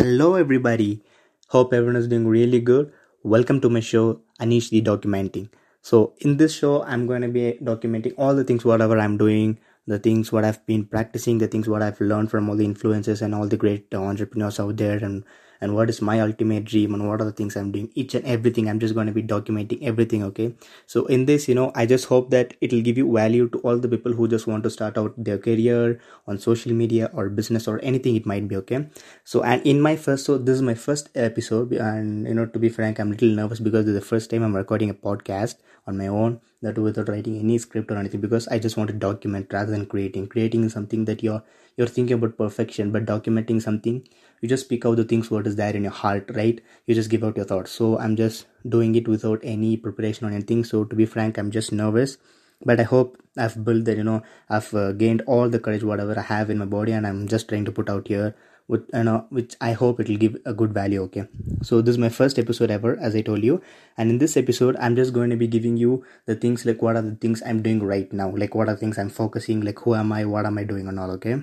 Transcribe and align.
Hello, 0.00 0.34
everybody. 0.34 1.02
Hope 1.48 1.74
everyone 1.74 1.96
is 1.96 2.08
doing 2.08 2.26
really 2.26 2.58
good. 2.58 2.90
Welcome 3.22 3.60
to 3.60 3.68
my 3.68 3.80
show, 3.80 4.22
Anish 4.40 4.70
the 4.70 4.80
Documenting. 4.80 5.50
So, 5.82 6.14
in 6.20 6.38
this 6.38 6.54
show, 6.54 6.82
I'm 6.84 7.06
going 7.06 7.20
to 7.20 7.28
be 7.28 7.58
documenting 7.62 8.14
all 8.16 8.34
the 8.34 8.42
things, 8.42 8.64
whatever 8.64 8.98
I'm 8.98 9.18
doing, 9.18 9.58
the 9.86 9.98
things 9.98 10.32
what 10.32 10.42
I've 10.42 10.64
been 10.64 10.86
practicing, 10.86 11.36
the 11.36 11.48
things 11.48 11.68
what 11.68 11.82
I've 11.82 12.00
learned 12.00 12.30
from 12.30 12.48
all 12.48 12.56
the 12.56 12.66
influencers 12.66 13.20
and 13.20 13.34
all 13.34 13.46
the 13.46 13.58
great 13.58 13.94
entrepreneurs 13.94 14.58
out 14.58 14.78
there, 14.78 14.96
and 15.04 15.22
and 15.60 15.74
what 15.74 15.90
is 15.90 16.00
my 16.00 16.20
ultimate 16.20 16.64
dream 16.64 16.94
and 16.94 17.06
what 17.08 17.20
are 17.20 17.24
the 17.24 17.32
things 17.32 17.56
i'm 17.56 17.70
doing 17.72 17.90
each 17.94 18.14
and 18.14 18.24
everything 18.24 18.68
i'm 18.68 18.80
just 18.80 18.94
going 18.94 19.06
to 19.06 19.12
be 19.12 19.22
documenting 19.22 19.82
everything 19.82 20.22
okay? 20.24 20.54
So 20.86 21.06
in 21.06 21.26
this 21.26 21.48
you 21.48 21.54
know 21.54 21.72
i 21.74 21.86
just 21.86 22.06
hope 22.06 22.30
that 22.30 22.54
it'll 22.60 22.80
give 22.80 22.98
you 22.98 23.12
value 23.12 23.48
to 23.48 23.58
all 23.58 23.78
the 23.78 23.88
people 23.88 24.12
who 24.12 24.28
just 24.28 24.46
want 24.46 24.64
to 24.64 24.70
start 24.70 24.98
out 24.98 25.14
their 25.16 25.38
career 25.38 26.00
on 26.26 26.38
social 26.38 26.72
media 26.72 27.10
or 27.12 27.28
business 27.28 27.68
or 27.68 27.78
anything 27.82 28.16
it 28.16 28.26
might 28.26 28.48
be 28.48 28.56
okay? 28.56 28.88
So 29.24 29.42
and 29.42 29.66
in 29.66 29.80
my 29.80 29.96
first 29.96 30.24
so 30.24 30.38
this 30.38 30.56
is 30.56 30.62
my 30.62 30.74
first 30.74 31.10
episode 31.14 31.72
and 31.72 32.26
you 32.26 32.34
know 32.34 32.46
to 32.46 32.58
be 32.58 32.68
frank 32.68 32.98
i'm 32.98 33.08
a 33.08 33.10
little 33.10 33.28
nervous 33.28 33.60
because 33.60 33.84
this 33.84 33.94
is 33.94 34.00
the 34.00 34.06
first 34.06 34.30
time 34.30 34.42
i'm 34.42 34.56
recording 34.56 34.90
a 34.90 34.94
podcast 34.94 35.56
on 35.86 35.96
my 35.96 36.06
own 36.06 36.40
that 36.62 36.78
without 36.78 37.08
writing 37.08 37.38
any 37.38 37.58
script 37.58 37.90
or 37.90 37.96
anything 37.96 38.20
because 38.20 38.46
i 38.48 38.58
just 38.58 38.76
want 38.76 38.88
to 38.88 38.94
document 38.94 39.52
rather 39.52 39.70
than 39.72 39.86
creating. 39.86 40.26
Creating 40.26 40.64
is 40.64 40.72
something 40.72 41.04
that 41.06 41.22
you're 41.22 41.42
you're 41.76 41.86
thinking 41.86 42.14
about 42.14 42.36
perfection 42.36 42.90
but 42.92 43.06
documenting 43.06 43.62
something 43.62 44.06
you 44.40 44.48
just 44.48 44.64
speak 44.64 44.84
out 44.86 44.96
the 44.96 45.04
things 45.04 45.30
what 45.30 45.46
is 45.46 45.56
there 45.56 45.74
in 45.76 45.82
your 45.82 45.92
heart 45.92 46.30
right? 46.34 46.60
You 46.86 46.94
just 46.94 47.10
give 47.10 47.24
out 47.24 47.36
your 47.36 47.46
thoughts. 47.46 47.72
So 47.72 47.98
i'm 47.98 48.16
just 48.16 48.46
doing 48.68 48.94
it 48.94 49.08
without 49.08 49.40
any 49.42 49.76
preparation 49.76 50.26
or 50.26 50.30
anything. 50.30 50.64
So 50.64 50.84
to 50.84 50.96
be 50.96 51.06
frank 51.06 51.38
i'm 51.38 51.50
just 51.50 51.72
nervous. 51.72 52.18
But 52.64 52.80
i 52.80 52.82
hope 52.82 53.16
i've 53.38 53.64
built 53.64 53.84
that 53.86 53.96
you 53.96 54.04
know 54.04 54.22
i've 54.48 54.72
uh, 54.74 54.92
gained 54.92 55.22
all 55.26 55.48
the 55.48 55.58
courage 55.58 55.82
whatever 55.82 56.18
i 56.18 56.22
have 56.22 56.50
in 56.50 56.58
my 56.58 56.64
body 56.64 56.92
and 56.92 57.06
i'm 57.06 57.28
just 57.28 57.48
trying 57.48 57.64
to 57.64 57.72
put 57.72 57.88
out 57.88 58.08
here 58.08 58.34
with 58.68 58.82
you 58.92 59.04
know 59.04 59.24
which 59.30 59.54
i 59.60 59.72
hope 59.72 60.00
it 60.00 60.08
will 60.08 60.16
give 60.16 60.36
a 60.44 60.52
good 60.52 60.74
value 60.74 61.02
okay? 61.02 61.24
So 61.62 61.80
this 61.80 61.94
is 61.94 61.98
my 61.98 62.08
first 62.08 62.38
episode 62.38 62.70
ever 62.70 62.98
as 63.00 63.16
i 63.16 63.22
told 63.22 63.42
you. 63.42 63.62
And 63.96 64.10
in 64.10 64.18
this 64.18 64.36
episode 64.36 64.76
i'm 64.78 64.94
just 64.96 65.12
going 65.12 65.30
to 65.30 65.36
be 65.36 65.46
giving 65.46 65.76
you 65.76 66.04
the 66.26 66.34
things 66.34 66.66
like 66.66 66.82
what 66.82 66.96
are 66.96 67.02
the 67.02 67.14
things 67.14 67.42
i'm 67.46 67.62
doing 67.62 67.82
right 67.82 68.12
now? 68.12 68.30
Like 68.30 68.54
what 68.54 68.68
are 68.68 68.76
things 68.76 68.98
i'm 68.98 69.10
focusing? 69.10 69.62
Like 69.62 69.80
who 69.80 69.94
am 69.94 70.12
i? 70.12 70.24
What 70.24 70.46
am 70.46 70.58
i 70.58 70.64
doing 70.64 70.86
and 70.86 71.00
all 71.00 71.10
okay? 71.12 71.42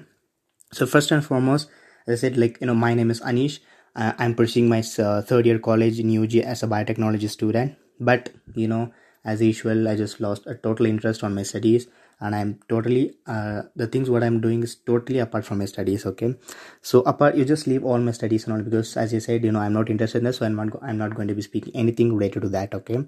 So 0.72 0.86
first 0.86 1.12
and 1.12 1.26
foremost 1.26 1.70
I 2.08 2.16
said, 2.16 2.38
like, 2.38 2.58
you 2.62 2.68
know, 2.68 2.76
my 2.76 2.94
name 2.94 3.12
is 3.12 3.22
Anish. 3.22 3.60
Uh, 3.96 4.14
I'm 4.18 4.36
pursuing 4.36 4.70
my 4.70 4.84
uh, 5.00 5.22
third 5.22 5.46
year 5.46 5.60
college 5.60 6.00
in 6.00 6.16
UG 6.24 6.36
as 6.36 6.64
a 6.64 6.68
biotechnology 6.68 7.30
student. 7.30 7.76
But, 8.00 8.30
you 8.56 8.68
know, 8.68 8.92
as 9.26 9.42
usual, 9.42 9.88
I 9.88 9.96
just 9.96 10.22
lost 10.22 10.46
a 10.46 10.56
total 10.56 10.86
interest 10.86 11.24
on 11.24 11.34
my 11.36 11.44
studies 11.44 11.88
and 12.20 12.36
I'm 12.36 12.60
totally, 12.70 13.16
uh, 13.26 13.64
the 13.76 13.88
things 13.88 14.10
what 14.10 14.24
I'm 14.24 14.40
doing 14.40 14.64
is 14.64 14.76
totally 14.76 15.20
apart 15.20 15.46
from 15.46 15.58
my 15.60 15.66
studies. 15.66 16.06
Okay. 16.06 16.36
So 16.82 17.02
apart, 17.02 17.36
you 17.36 17.44
just 17.44 17.68
leave 17.68 17.84
all 17.84 17.98
my 17.98 18.12
studies 18.12 18.46
and 18.46 18.54
all 18.54 18.62
because 18.62 18.96
as 18.96 19.14
you 19.14 19.20
said, 19.20 19.44
you 19.44 19.52
know, 19.52 19.60
I'm 19.60 19.74
not 19.74 19.90
interested 19.90 20.20
in 20.20 20.24
this. 20.26 20.38
So 20.38 20.46
I'm 20.46 20.56
not, 20.56 20.82
I'm 20.82 20.98
not 20.98 21.16
going 21.16 21.28
to 21.28 21.36
be 21.36 21.42
speaking 21.42 21.76
anything 21.76 22.14
related 22.14 22.42
to 22.44 22.50
that. 22.50 22.74
Okay. 22.74 23.04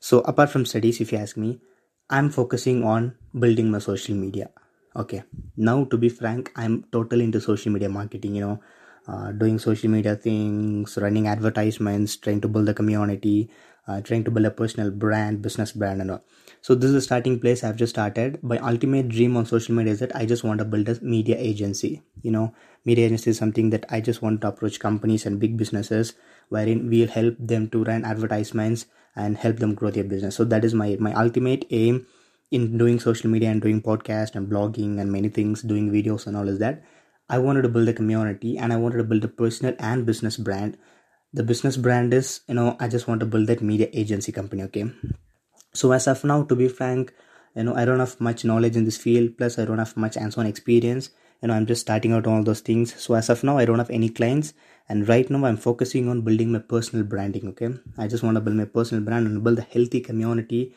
So 0.00 0.20
apart 0.20 0.50
from 0.50 0.64
studies, 0.64 1.00
if 1.00 1.12
you 1.12 1.18
ask 1.18 1.36
me, 1.36 1.60
I'm 2.08 2.30
focusing 2.30 2.84
on 2.84 3.16
building 3.38 3.70
my 3.70 3.78
social 3.78 4.14
media 4.14 4.50
okay. 4.98 5.22
Now 5.56 5.84
to 5.84 5.96
be 5.96 6.08
frank 6.08 6.52
i'm 6.56 6.84
totally 6.92 7.24
into 7.24 7.40
social 7.40 7.72
media 7.72 7.88
marketing 7.88 8.34
you 8.34 8.42
know. 8.42 8.60
Uh, 9.08 9.32
doing 9.32 9.58
social 9.58 9.88
media 9.88 10.14
things 10.14 10.98
running 11.00 11.28
advertisements 11.28 12.14
trying 12.16 12.42
to 12.42 12.46
build 12.46 12.68
a 12.68 12.74
community 12.74 13.48
uh, 13.86 14.02
trying 14.02 14.22
to 14.22 14.30
build 14.30 14.44
a 14.44 14.50
personal 14.50 14.90
brand 14.90 15.40
business 15.40 15.72
brand 15.72 16.02
and 16.02 16.10
all. 16.10 16.22
So 16.60 16.74
this 16.74 16.88
is 16.88 16.92
the 16.92 17.00
starting 17.00 17.40
place 17.40 17.64
i've 17.64 17.76
just 17.76 17.94
started. 17.94 18.42
My 18.42 18.58
ultimate 18.58 19.08
dream 19.08 19.34
on 19.38 19.46
social 19.46 19.74
media 19.74 19.94
is 19.94 20.00
that 20.00 20.14
i 20.14 20.26
just 20.26 20.44
want 20.44 20.58
to 20.58 20.66
build 20.66 20.88
a 20.90 20.98
media 21.02 21.36
agency 21.38 22.02
you 22.22 22.30
know. 22.30 22.52
Media 22.84 23.06
agency 23.06 23.30
is 23.30 23.38
something 23.38 23.70
that 23.70 23.86
i 23.90 23.98
just 24.00 24.20
want 24.20 24.42
to 24.42 24.48
approach 24.48 24.78
companies 24.78 25.24
and 25.24 25.40
big 25.40 25.56
businesses 25.56 26.12
wherein 26.50 26.90
we'll 26.90 27.08
help 27.08 27.34
them 27.38 27.68
to 27.70 27.84
run 27.84 28.04
advertisements 28.04 28.84
and 29.16 29.38
help 29.38 29.56
them 29.56 29.74
grow 29.74 29.90
their 29.90 30.04
business. 30.04 30.36
So 30.36 30.44
that 30.44 30.64
is 30.66 30.74
my 30.74 30.96
my 31.00 31.14
ultimate 31.14 31.64
aim 31.70 32.06
in 32.50 32.78
doing 32.78 32.98
social 32.98 33.30
media 33.30 33.50
and 33.50 33.60
doing 33.60 33.82
podcast 33.82 34.34
and 34.34 34.50
blogging 34.50 35.00
and 35.00 35.12
many 35.12 35.28
things 35.28 35.62
doing 35.62 35.90
videos 35.90 36.26
and 36.26 36.36
all 36.36 36.48
is 36.48 36.58
that 36.58 36.82
i 37.28 37.38
wanted 37.38 37.62
to 37.62 37.68
build 37.68 37.88
a 37.88 37.92
community 37.92 38.56
and 38.56 38.72
i 38.72 38.76
wanted 38.76 38.96
to 38.96 39.04
build 39.04 39.24
a 39.24 39.28
personal 39.28 39.74
and 39.78 40.06
business 40.06 40.36
brand. 40.36 40.78
The 41.34 41.42
business 41.42 41.76
brand 41.76 42.14
is 42.14 42.40
you 42.48 42.54
know 42.54 42.76
i 42.80 42.88
just 42.88 43.06
want 43.06 43.20
to 43.20 43.26
build 43.26 43.48
that 43.48 43.60
media 43.60 43.88
agency 43.92 44.32
company 44.32 44.62
okay? 44.62 44.90
So 45.74 45.92
as 45.92 46.06
of 46.08 46.24
now 46.24 46.44
to 46.44 46.56
be 46.56 46.68
frank 46.68 47.12
you 47.54 47.64
know 47.64 47.74
i 47.74 47.84
don't 47.84 47.98
have 47.98 48.18
much 48.18 48.44
knowledge 48.44 48.76
in 48.76 48.86
this 48.86 48.96
field 48.96 49.36
plus 49.36 49.58
i 49.58 49.66
don't 49.66 49.78
have 49.78 49.96
much 49.96 50.14
hands-on 50.14 50.46
experience. 50.46 51.10
You 51.42 51.48
know 51.48 51.54
i'm 51.54 51.66
just 51.66 51.82
starting 51.82 52.12
out 52.12 52.26
all 52.26 52.42
those 52.42 52.60
things. 52.60 52.94
So 52.94 53.12
as 53.12 53.28
of 53.28 53.44
now 53.44 53.58
i 53.58 53.66
don't 53.66 53.78
have 53.78 53.90
any 53.90 54.08
clients. 54.08 54.54
And 54.88 55.06
right 55.06 55.28
now 55.28 55.44
i'm 55.44 55.58
focusing 55.58 56.08
on 56.08 56.22
building 56.22 56.50
my 56.50 56.60
personal 56.60 57.04
branding 57.04 57.46
okay? 57.48 57.68
I 57.98 58.08
just 58.08 58.22
want 58.22 58.36
to 58.36 58.40
build 58.40 58.56
my 58.56 58.64
personal 58.64 59.04
brand 59.04 59.26
and 59.26 59.44
build 59.44 59.58
a 59.58 59.62
healthy 59.76 60.00
community 60.00 60.74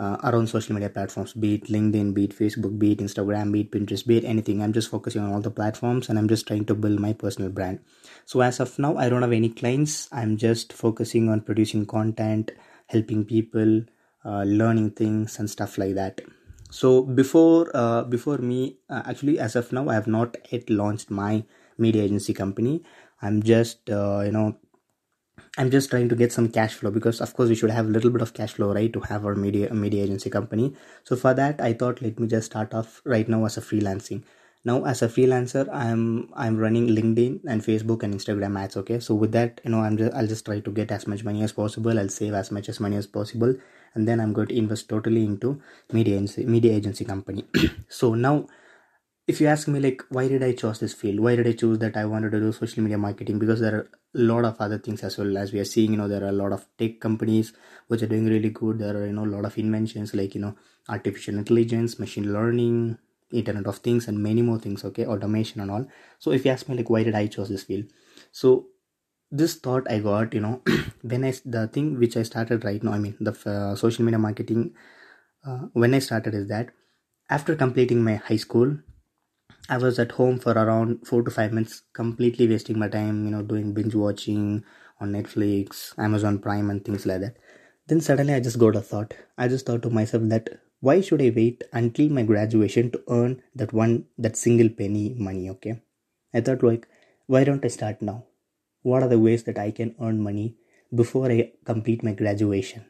uh, 0.00 0.16
around 0.24 0.48
social 0.48 0.74
media 0.74 0.88
platforms 0.88 1.34
be 1.34 1.54
it 1.56 1.64
linkedin 1.74 2.14
be 2.14 2.24
it 2.24 2.34
facebook 2.36 2.78
be 2.78 2.92
it 2.92 3.00
instagram 3.06 3.52
be 3.52 3.60
it 3.60 3.70
pinterest 3.70 4.06
be 4.06 4.16
it 4.16 4.24
anything. 4.24 4.62
I'm 4.62 4.72
just 4.72 4.90
focusing 4.90 5.22
on 5.22 5.32
all 5.32 5.42
the 5.42 5.50
platforms 5.50 6.08
and 6.08 6.18
i'm 6.18 6.28
just 6.28 6.46
trying 6.46 6.64
to 6.66 6.74
build 6.74 6.98
my 6.98 7.12
personal 7.12 7.50
brand. 7.50 7.80
So 8.24 8.40
as 8.40 8.60
of 8.60 8.78
now 8.78 8.96
i 8.96 9.08
don't 9.10 9.22
have 9.22 9.32
any 9.32 9.50
clients. 9.50 10.08
I'm 10.10 10.36
just 10.38 10.72
focusing 10.72 11.28
on 11.28 11.42
producing 11.42 11.86
content 11.86 12.50
helping 12.86 13.24
people 13.24 13.82
uh, 14.24 14.42
learning 14.44 14.90
things 14.92 15.38
and 15.38 15.48
stuff 15.48 15.78
like 15.78 15.94
that. 15.94 16.20
So 16.70 17.02
before 17.02 17.70
uh, 17.74 18.04
before 18.04 18.38
me 18.38 18.78
uh, 18.88 19.02
actually 19.04 19.38
as 19.38 19.54
of 19.54 19.70
now 19.72 19.88
i 19.88 19.94
have 19.94 20.06
not 20.06 20.36
yet 20.50 20.70
launched 20.70 21.10
my 21.10 21.44
media 21.76 22.02
agency 22.04 22.32
company. 22.32 22.82
I'm 23.20 23.42
just 23.42 23.90
uh, 23.90 24.22
you 24.24 24.32
know 24.32 24.56
I'm 25.58 25.70
just 25.70 25.90
trying 25.90 26.08
to 26.08 26.14
get 26.14 26.32
some 26.32 26.48
cash 26.48 26.74
flow 26.74 26.90
because 26.90 27.20
of 27.20 27.34
course 27.34 27.48
we 27.48 27.54
should 27.54 27.70
have 27.70 27.86
a 27.86 27.90
little 27.90 28.10
bit 28.10 28.22
of 28.22 28.34
cash 28.34 28.54
flow 28.54 28.72
right 28.72 28.92
to 28.92 29.00
have 29.00 29.24
our 29.24 29.34
media 29.34 29.72
media 29.72 30.04
agency 30.04 30.30
company. 30.30 30.74
So 31.04 31.16
for 31.16 31.34
that 31.34 31.60
I 31.60 31.72
thought 31.72 32.02
let 32.02 32.18
me 32.18 32.28
just 32.28 32.46
start 32.46 32.74
off 32.74 33.00
right 33.04 33.28
now 33.28 33.44
as 33.44 33.56
a 33.56 33.60
freelancing. 33.60 34.22
Now 34.64 34.84
as 34.84 35.02
a 35.02 35.08
freelancer 35.08 35.68
I'm 35.72 36.28
I'm 36.34 36.56
running 36.56 36.88
LinkedIn 36.88 37.40
and 37.48 37.62
Facebook 37.62 38.02
and 38.02 38.14
Instagram 38.14 38.58
ads 38.60 38.76
okay. 38.76 39.00
So 39.00 39.14
with 39.14 39.32
that 39.32 39.60
you 39.64 39.70
know 39.70 39.80
I'm 39.80 39.96
just 39.96 40.14
I'll 40.14 40.26
just 40.26 40.44
try 40.44 40.60
to 40.60 40.70
get 40.70 40.90
as 40.90 41.06
much 41.06 41.24
money 41.24 41.42
as 41.42 41.52
possible. 41.52 41.98
I'll 41.98 42.08
save 42.08 42.34
as 42.34 42.50
much 42.50 42.68
as 42.68 42.80
money 42.80 42.96
as 42.96 43.06
possible 43.06 43.54
and 43.94 44.06
then 44.06 44.20
I'm 44.20 44.32
going 44.32 44.48
to 44.48 44.56
invest 44.56 44.88
totally 44.88 45.24
into 45.24 45.60
media 45.92 46.16
agency 46.16 46.46
media 46.46 46.72
agency 46.72 47.04
company. 47.04 47.44
so 47.88 48.14
now 48.14 48.46
if 49.30 49.40
you 49.40 49.46
ask 49.46 49.68
me 49.72 49.80
like 49.82 50.02
why 50.16 50.26
did 50.30 50.42
i 50.42 50.52
choose 50.60 50.78
this 50.80 50.94
field 51.00 51.20
why 51.24 51.34
did 51.36 51.46
i 51.50 51.52
choose 51.52 51.78
that 51.82 51.96
i 51.96 52.04
wanted 52.12 52.32
to 52.32 52.40
do 52.44 52.52
social 52.52 52.82
media 52.82 52.98
marketing 52.98 53.38
because 53.38 53.60
there 53.60 53.76
are 53.80 53.90
lot 54.14 54.44
of 54.44 54.60
other 54.60 54.78
things 54.78 55.02
as 55.02 55.18
well. 55.18 55.36
As 55.38 55.52
we 55.52 55.60
are 55.60 55.64
seeing 55.64 55.92
you 55.92 55.98
know 55.98 56.08
there 56.08 56.24
are 56.24 56.28
a 56.28 56.40
lot 56.40 56.52
of 56.52 56.66
tech 56.78 57.00
companies 57.00 57.52
which 57.88 58.02
are 58.02 58.06
doing 58.06 58.26
really 58.26 58.50
good. 58.50 58.78
There 58.78 58.96
are 58.96 59.06
you 59.06 59.12
know 59.12 59.24
a 59.24 59.34
lot 59.36 59.44
of 59.44 59.56
inventions 59.58 60.14
like 60.14 60.34
you 60.34 60.40
know 60.40 60.56
artificial 60.88 61.36
intelligence 61.36 61.98
machine 61.98 62.32
learning 62.32 62.98
internet 63.32 63.66
of 63.66 63.78
things 63.78 64.08
and 64.08 64.20
many 64.20 64.42
more 64.42 64.58
things 64.58 64.84
okay? 64.84 65.06
Automation 65.06 65.60
and 65.60 65.70
all. 65.70 65.86
So 66.18 66.32
if 66.32 66.44
you 66.44 66.50
ask 66.50 66.68
me 66.68 66.76
like 66.76 66.90
why 66.90 67.04
did 67.04 67.14
i 67.14 67.26
choose 67.28 67.48
this 67.48 67.62
field? 67.62 67.84
So 68.32 68.66
this 69.30 69.54
thought 69.54 69.88
i 69.90 69.98
got 69.98 70.34
you 70.34 70.40
know 70.40 70.60
when 71.02 71.24
i 71.24 71.32
the 71.44 71.66
thing 71.68 71.98
which 71.98 72.16
i 72.16 72.22
started 72.22 72.64
right 72.64 72.82
now 72.82 72.92
i 72.92 72.98
mean 72.98 73.16
the 73.20 73.32
uh, 73.46 73.74
social 73.76 74.04
media 74.04 74.18
marketing 74.18 74.74
uh, 75.46 75.60
when 75.72 75.94
i 75.94 76.00
started 76.00 76.34
is 76.34 76.48
that 76.48 76.70
after 77.30 77.54
completing 77.54 78.02
my 78.02 78.16
high 78.16 78.36
school 78.36 78.76
I 79.70 79.76
was 79.78 80.00
at 80.00 80.10
home 80.12 80.40
for 80.40 80.52
around 80.52 81.06
four 81.06 81.22
to 81.22 81.30
five 81.30 81.52
minutes, 81.52 81.82
completely 81.92 82.48
wasting 82.48 82.76
my 82.76 82.88
time, 82.88 83.24
you 83.24 83.30
know, 83.30 83.42
doing 83.42 83.72
binge 83.72 83.94
watching 83.94 84.64
on 85.00 85.12
Netflix, 85.12 85.96
Amazon 85.96 86.40
Prime, 86.40 86.70
and 86.70 86.84
things 86.84 87.06
like 87.06 87.20
that. 87.20 87.36
Then 87.86 88.00
suddenly 88.00 88.34
I 88.34 88.40
just 88.40 88.58
got 88.58 88.74
a 88.74 88.80
thought. 88.80 89.14
I 89.38 89.46
just 89.46 89.66
thought 89.66 89.82
to 89.82 89.90
myself 89.90 90.24
that 90.24 90.48
why 90.80 91.00
should 91.00 91.22
I 91.22 91.32
wait 91.34 91.62
until 91.72 92.08
my 92.08 92.24
graduation 92.24 92.90
to 92.90 93.02
earn 93.08 93.42
that 93.54 93.72
one, 93.72 94.06
that 94.18 94.36
single 94.36 94.70
penny 94.70 95.14
money, 95.16 95.48
okay? 95.50 95.80
I 96.34 96.40
thought, 96.40 96.64
like, 96.64 96.88
why 97.26 97.44
don't 97.44 97.64
I 97.64 97.68
start 97.68 98.02
now? 98.02 98.24
What 98.82 99.04
are 99.04 99.08
the 99.08 99.20
ways 99.20 99.44
that 99.44 99.58
I 99.58 99.70
can 99.70 99.94
earn 100.00 100.20
money 100.20 100.56
before 100.92 101.30
I 101.30 101.52
complete 101.64 102.02
my 102.02 102.12
graduation? 102.12 102.86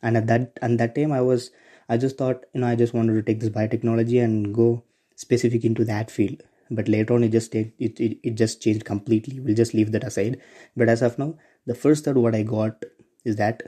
And 0.00 0.16
at 0.16 0.28
that, 0.28 0.58
and 0.62 0.78
that 0.78 0.94
time 0.94 1.10
I 1.10 1.22
was, 1.22 1.50
I 1.88 1.96
just 1.96 2.18
thought, 2.18 2.44
you 2.54 2.60
know, 2.60 2.68
I 2.68 2.76
just 2.76 2.94
wanted 2.94 3.14
to 3.14 3.22
take 3.22 3.40
this 3.40 3.50
biotechnology 3.50 4.22
and 4.22 4.54
go 4.54 4.84
specific 5.16 5.64
into 5.64 5.84
that 5.84 6.10
field. 6.10 6.42
But 6.70 6.88
later 6.88 7.14
on 7.14 7.24
it 7.24 7.30
just 7.30 7.54
it, 7.54 7.72
it, 7.78 8.18
it 8.22 8.34
just 8.34 8.62
changed 8.62 8.84
completely. 8.84 9.40
We'll 9.40 9.54
just 9.54 9.74
leave 9.74 9.92
that 9.92 10.04
aside. 10.04 10.40
But 10.76 10.88
as 10.88 11.02
of 11.02 11.18
now 11.18 11.34
the 11.66 11.74
first 11.74 12.04
thought 12.04 12.16
what 12.16 12.34
i 12.34 12.42
got 12.42 12.84
is 13.24 13.36
that 13.36 13.62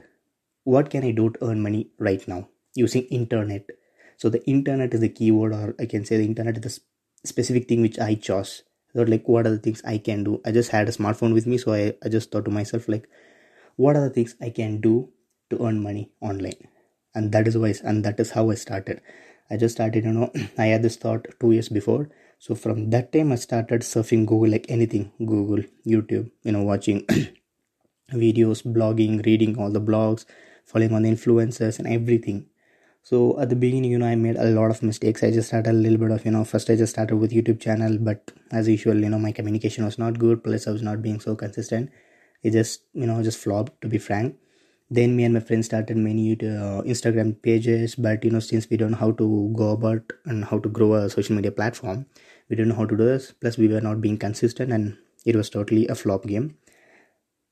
what 0.64 0.90
can 0.90 1.04
i 1.04 1.10
do 1.10 1.30
to 1.30 1.44
earn 1.46 1.62
money 1.62 1.90
right 1.98 2.26
now 2.26 2.48
using 2.74 3.04
internet? 3.04 3.66
So 4.16 4.28
the 4.30 4.44
internet 4.46 4.94
is 4.94 5.00
the 5.00 5.08
keyword 5.08 5.52
or 5.52 5.74
i 5.78 5.86
can 5.86 6.04
say 6.04 6.16
the 6.16 6.24
internet 6.24 6.56
is 6.56 6.62
the 6.62 7.28
specific 7.28 7.68
thing 7.68 7.82
which 7.82 7.98
i 7.98 8.14
chose. 8.14 8.62
So 8.94 9.02
like 9.02 9.28
what 9.28 9.46
are 9.46 9.50
the 9.50 9.58
things 9.58 9.82
i 9.84 9.98
can 9.98 10.24
do? 10.24 10.40
I 10.44 10.52
just 10.52 10.70
had 10.70 10.88
a 10.88 10.92
smartphone 10.92 11.34
with 11.34 11.46
me 11.46 11.58
so 11.58 11.72
i, 11.74 11.94
I 12.02 12.08
just 12.08 12.30
thought 12.30 12.46
to 12.46 12.50
myself 12.50 12.88
like 12.88 13.08
what 13.76 13.96
are 13.96 14.08
the 14.08 14.14
things 14.14 14.34
i 14.40 14.50
can 14.50 14.80
do 14.80 15.10
to 15.50 15.64
earn 15.64 15.82
money 15.82 16.10
online? 16.20 16.68
And 17.14 17.32
that 17.32 17.46
is 17.48 17.56
why 17.56 17.74
and 17.84 18.04
that 18.04 18.20
is 18.20 18.30
how 18.30 18.50
i 18.50 18.54
started 18.54 19.00
I 19.50 19.56
just 19.56 19.74
started, 19.76 20.04
you 20.04 20.12
know, 20.12 20.30
I 20.58 20.66
had 20.66 20.82
this 20.82 20.96
thought 20.96 21.26
two 21.40 21.52
years 21.58 21.68
before. 21.80 22.08
so 22.44 22.54
from 22.62 22.80
that 22.92 23.06
time 23.14 23.30
i 23.34 23.36
started 23.42 23.84
surfing 23.90 24.24
google 24.30 24.50
like 24.54 24.66
anything 24.74 25.04
google 25.28 25.62
youtube 25.92 26.26
you 26.48 26.52
know 26.56 26.64
watching 26.70 26.98
videos 28.12 28.62
blogging 28.76 29.24
reading 29.26 29.56
all 29.58 29.70
the 29.70 29.80
blogs 29.80 30.24
following 30.64 30.92
on 30.92 31.02
the 31.02 31.10
influencers 31.10 31.78
and 31.78 31.88
everything. 31.88 32.46
So 33.02 33.38
at 33.40 33.50
the 33.50 33.56
beginning 33.56 33.90
you 33.92 33.98
know 33.98 34.06
i 34.06 34.16
made 34.16 34.36
a 34.36 34.50
lot 34.50 34.70
of 34.70 34.82
mistakes. 34.82 35.22
I 35.22 35.30
just 35.30 35.48
started 35.48 35.70
a 35.70 35.72
little 35.72 35.98
bit 35.98 36.10
of 36.10 36.24
you 36.24 36.32
know 36.32 36.44
first 36.44 36.70
i 36.70 36.76
just 36.76 36.92
started 36.92 37.16
with 37.16 37.32
youtube 37.32 37.60
channel 37.60 37.98
but 38.00 38.32
as 38.52 38.68
usual 38.68 38.96
you 38.96 39.08
know 39.08 39.18
my 39.18 39.32
communication 39.32 39.84
was 39.84 39.98
not 39.98 40.18
good. 40.18 40.42
Plus 40.44 40.66
i 40.66 40.72
was 40.72 40.82
not 40.82 41.02
being 41.02 41.20
so 41.20 41.36
consistent. 41.36 41.90
It 42.42 42.52
just 42.52 42.82
you 42.94 43.06
know 43.06 43.22
just 43.22 43.38
flopped 43.38 43.80
to 43.82 43.88
be 43.88 43.98
frank 43.98 44.36
then 44.90 45.16
me 45.16 45.24
and 45.24 45.34
my 45.34 45.40
friends 45.40 45.66
started 45.66 45.96
many 45.96 46.32
uh, 46.32 46.82
instagram 46.94 47.40
pages. 47.42 47.94
But 47.96 48.24
you 48.24 48.30
know 48.30 48.40
since 48.40 48.68
we 48.70 48.76
don't 48.76 48.92
know 48.92 48.98
how 48.98 49.12
to 49.12 49.52
go 49.56 49.70
about 49.70 50.12
and 50.24 50.44
how 50.44 50.58
to 50.58 50.68
grow 50.68 50.94
a 50.94 51.10
social 51.10 51.36
media 51.36 51.52
platform 51.52 52.06
we 52.48 52.56
didn't 52.56 52.68
know 52.70 52.76
how 52.76 52.86
to 52.86 52.96
do 52.96 53.04
this. 53.04 53.32
Plus 53.32 53.58
we 53.58 53.68
were 53.68 53.80
not 53.80 54.00
being 54.00 54.18
consistent 54.18 54.72
and 54.72 54.96
it 55.24 55.34
was 55.36 55.50
totally 55.50 55.86
a 55.88 55.94
flop 55.94 56.26
game. 56.26 56.56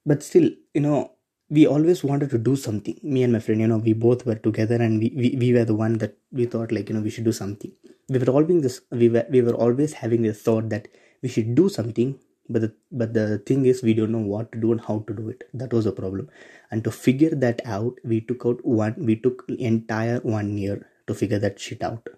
But 0.06 0.22
still 0.22 0.50
you 0.74 0.80
know 0.80 1.12
we 1.50 1.66
always 1.66 2.02
wanted 2.02 2.30
to 2.30 2.38
do 2.38 2.56
something. 2.56 2.98
Me 3.02 3.22
and 3.22 3.32
my 3.32 3.38
friend 3.38 3.60
you 3.60 3.66
know 3.68 3.78
we 3.78 3.92
both 3.92 4.24
were 4.26 4.36
together 4.36 4.76
and 4.76 4.98
we, 4.98 5.12
we, 5.16 5.36
we 5.38 5.52
were 5.52 5.64
the 5.64 5.74
one 5.74 5.98
that 5.98 6.16
we 6.32 6.46
thought 6.46 6.72
like 6.72 6.88
you 6.88 6.94
know 6.94 7.02
we 7.02 7.10
should 7.10 7.24
do 7.24 7.32
something. 7.32 7.72
We 8.08 8.18
were 8.18 8.44
being 8.44 8.60
this 8.60 8.80
we 8.90 9.08
were 9.08 9.26
we 9.30 9.42
were 9.42 9.54
always 9.54 9.92
having 9.94 10.22
this 10.22 10.42
thought 10.42 10.68
that 10.70 10.88
we 11.22 11.28
should 11.28 11.54
do 11.54 11.68
something 11.68 12.18
but 12.48 12.62
the, 12.62 12.74
but 12.92 13.14
the 13.14 13.38
thing 13.38 13.66
is 13.66 13.82
we 13.82 13.94
don't 13.94 14.12
know 14.12 14.18
what 14.18 14.52
to 14.52 14.60
do 14.60 14.72
and 14.72 14.80
how 14.80 15.04
to 15.08 15.14
do 15.14 15.28
it. 15.28 15.44
That 15.54 15.72
was 15.72 15.84
the 15.84 15.92
problem. 15.92 16.28
And 16.70 16.84
to 16.84 16.90
figure 16.90 17.34
that 17.34 17.62
out 17.64 17.98
we 18.04 18.20
took 18.20 18.44
out 18.46 18.64
one 18.64 18.94
we 18.98 19.16
took 19.16 19.44
entire 19.48 20.20
one 20.20 20.58
year 20.58 20.88
to 21.06 21.14
figure 21.14 21.38
that 21.38 21.58
shit 21.58 21.82
out. 21.82 22.08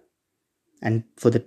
And 0.81 1.03
for 1.17 1.29
the 1.29 1.45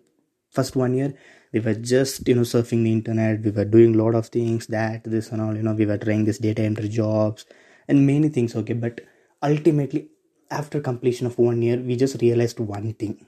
first 0.51 0.77
one 0.77 0.95
year 0.95 1.15
we 1.53 1.61
were 1.61 1.75
just 1.75 2.27
you 2.29 2.35
know 2.35 2.43
surfing 2.43 2.85
the 2.85 2.93
internet. 2.93 3.43
We 3.43 3.51
were 3.51 3.65
doing 3.65 3.95
a 3.95 4.03
lot 4.03 4.15
of 4.15 4.29
things 4.29 4.67
that 4.69 5.05
this 5.05 5.31
and 5.31 5.41
all 5.43 5.57
you 5.57 5.63
know 5.63 5.75
we 5.75 5.87
were 5.87 5.99
trying 5.99 6.25
this 6.25 6.39
data 6.39 6.63
entry 6.63 6.89
jobs 6.89 7.47
and 7.89 8.07
many 8.07 8.29
things 8.29 8.57
okay? 8.57 8.75
But 8.75 9.01
ultimately 9.43 10.11
after 10.51 10.81
completion 10.81 11.27
of 11.27 11.39
one 11.39 11.63
year 11.63 11.79
we 11.79 11.97
just 11.97 12.21
realized 12.23 12.61
one 12.61 12.93
thing. 12.95 13.27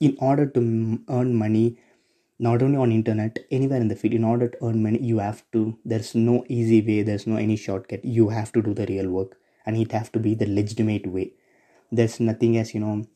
In 0.00 0.16
order 0.20 0.46
to 0.46 1.00
earn 1.08 1.34
money 1.34 1.78
not 2.38 2.62
only 2.62 2.76
on 2.76 2.92
internet 2.92 3.38
anywhere 3.50 3.80
in 3.80 3.88
the 3.88 3.96
field 3.96 4.14
in 4.14 4.24
order 4.24 4.48
to 4.48 4.58
earn 4.66 4.82
money 4.82 4.98
you 5.00 5.18
have 5.18 5.42
to 5.52 5.78
there's 5.84 6.14
no 6.14 6.44
easy 6.48 6.80
way 6.80 7.02
there's 7.02 7.26
no 7.26 7.36
any 7.36 7.56
shortcut. 7.56 8.04
You 8.04 8.28
have 8.30 8.52
to 8.52 8.62
do 8.62 8.74
the 8.74 8.86
real 8.86 9.10
work 9.10 9.36
and 9.66 9.76
it 9.76 9.92
have 9.92 10.10
to 10.12 10.18
be 10.18 10.34
the 10.34 10.46
legitimate 10.46 11.06
way. 11.06 11.32
There's 11.92 12.20
nothing 12.20 12.56
as 12.58 12.74
you 12.74 12.80
know 12.80 13.06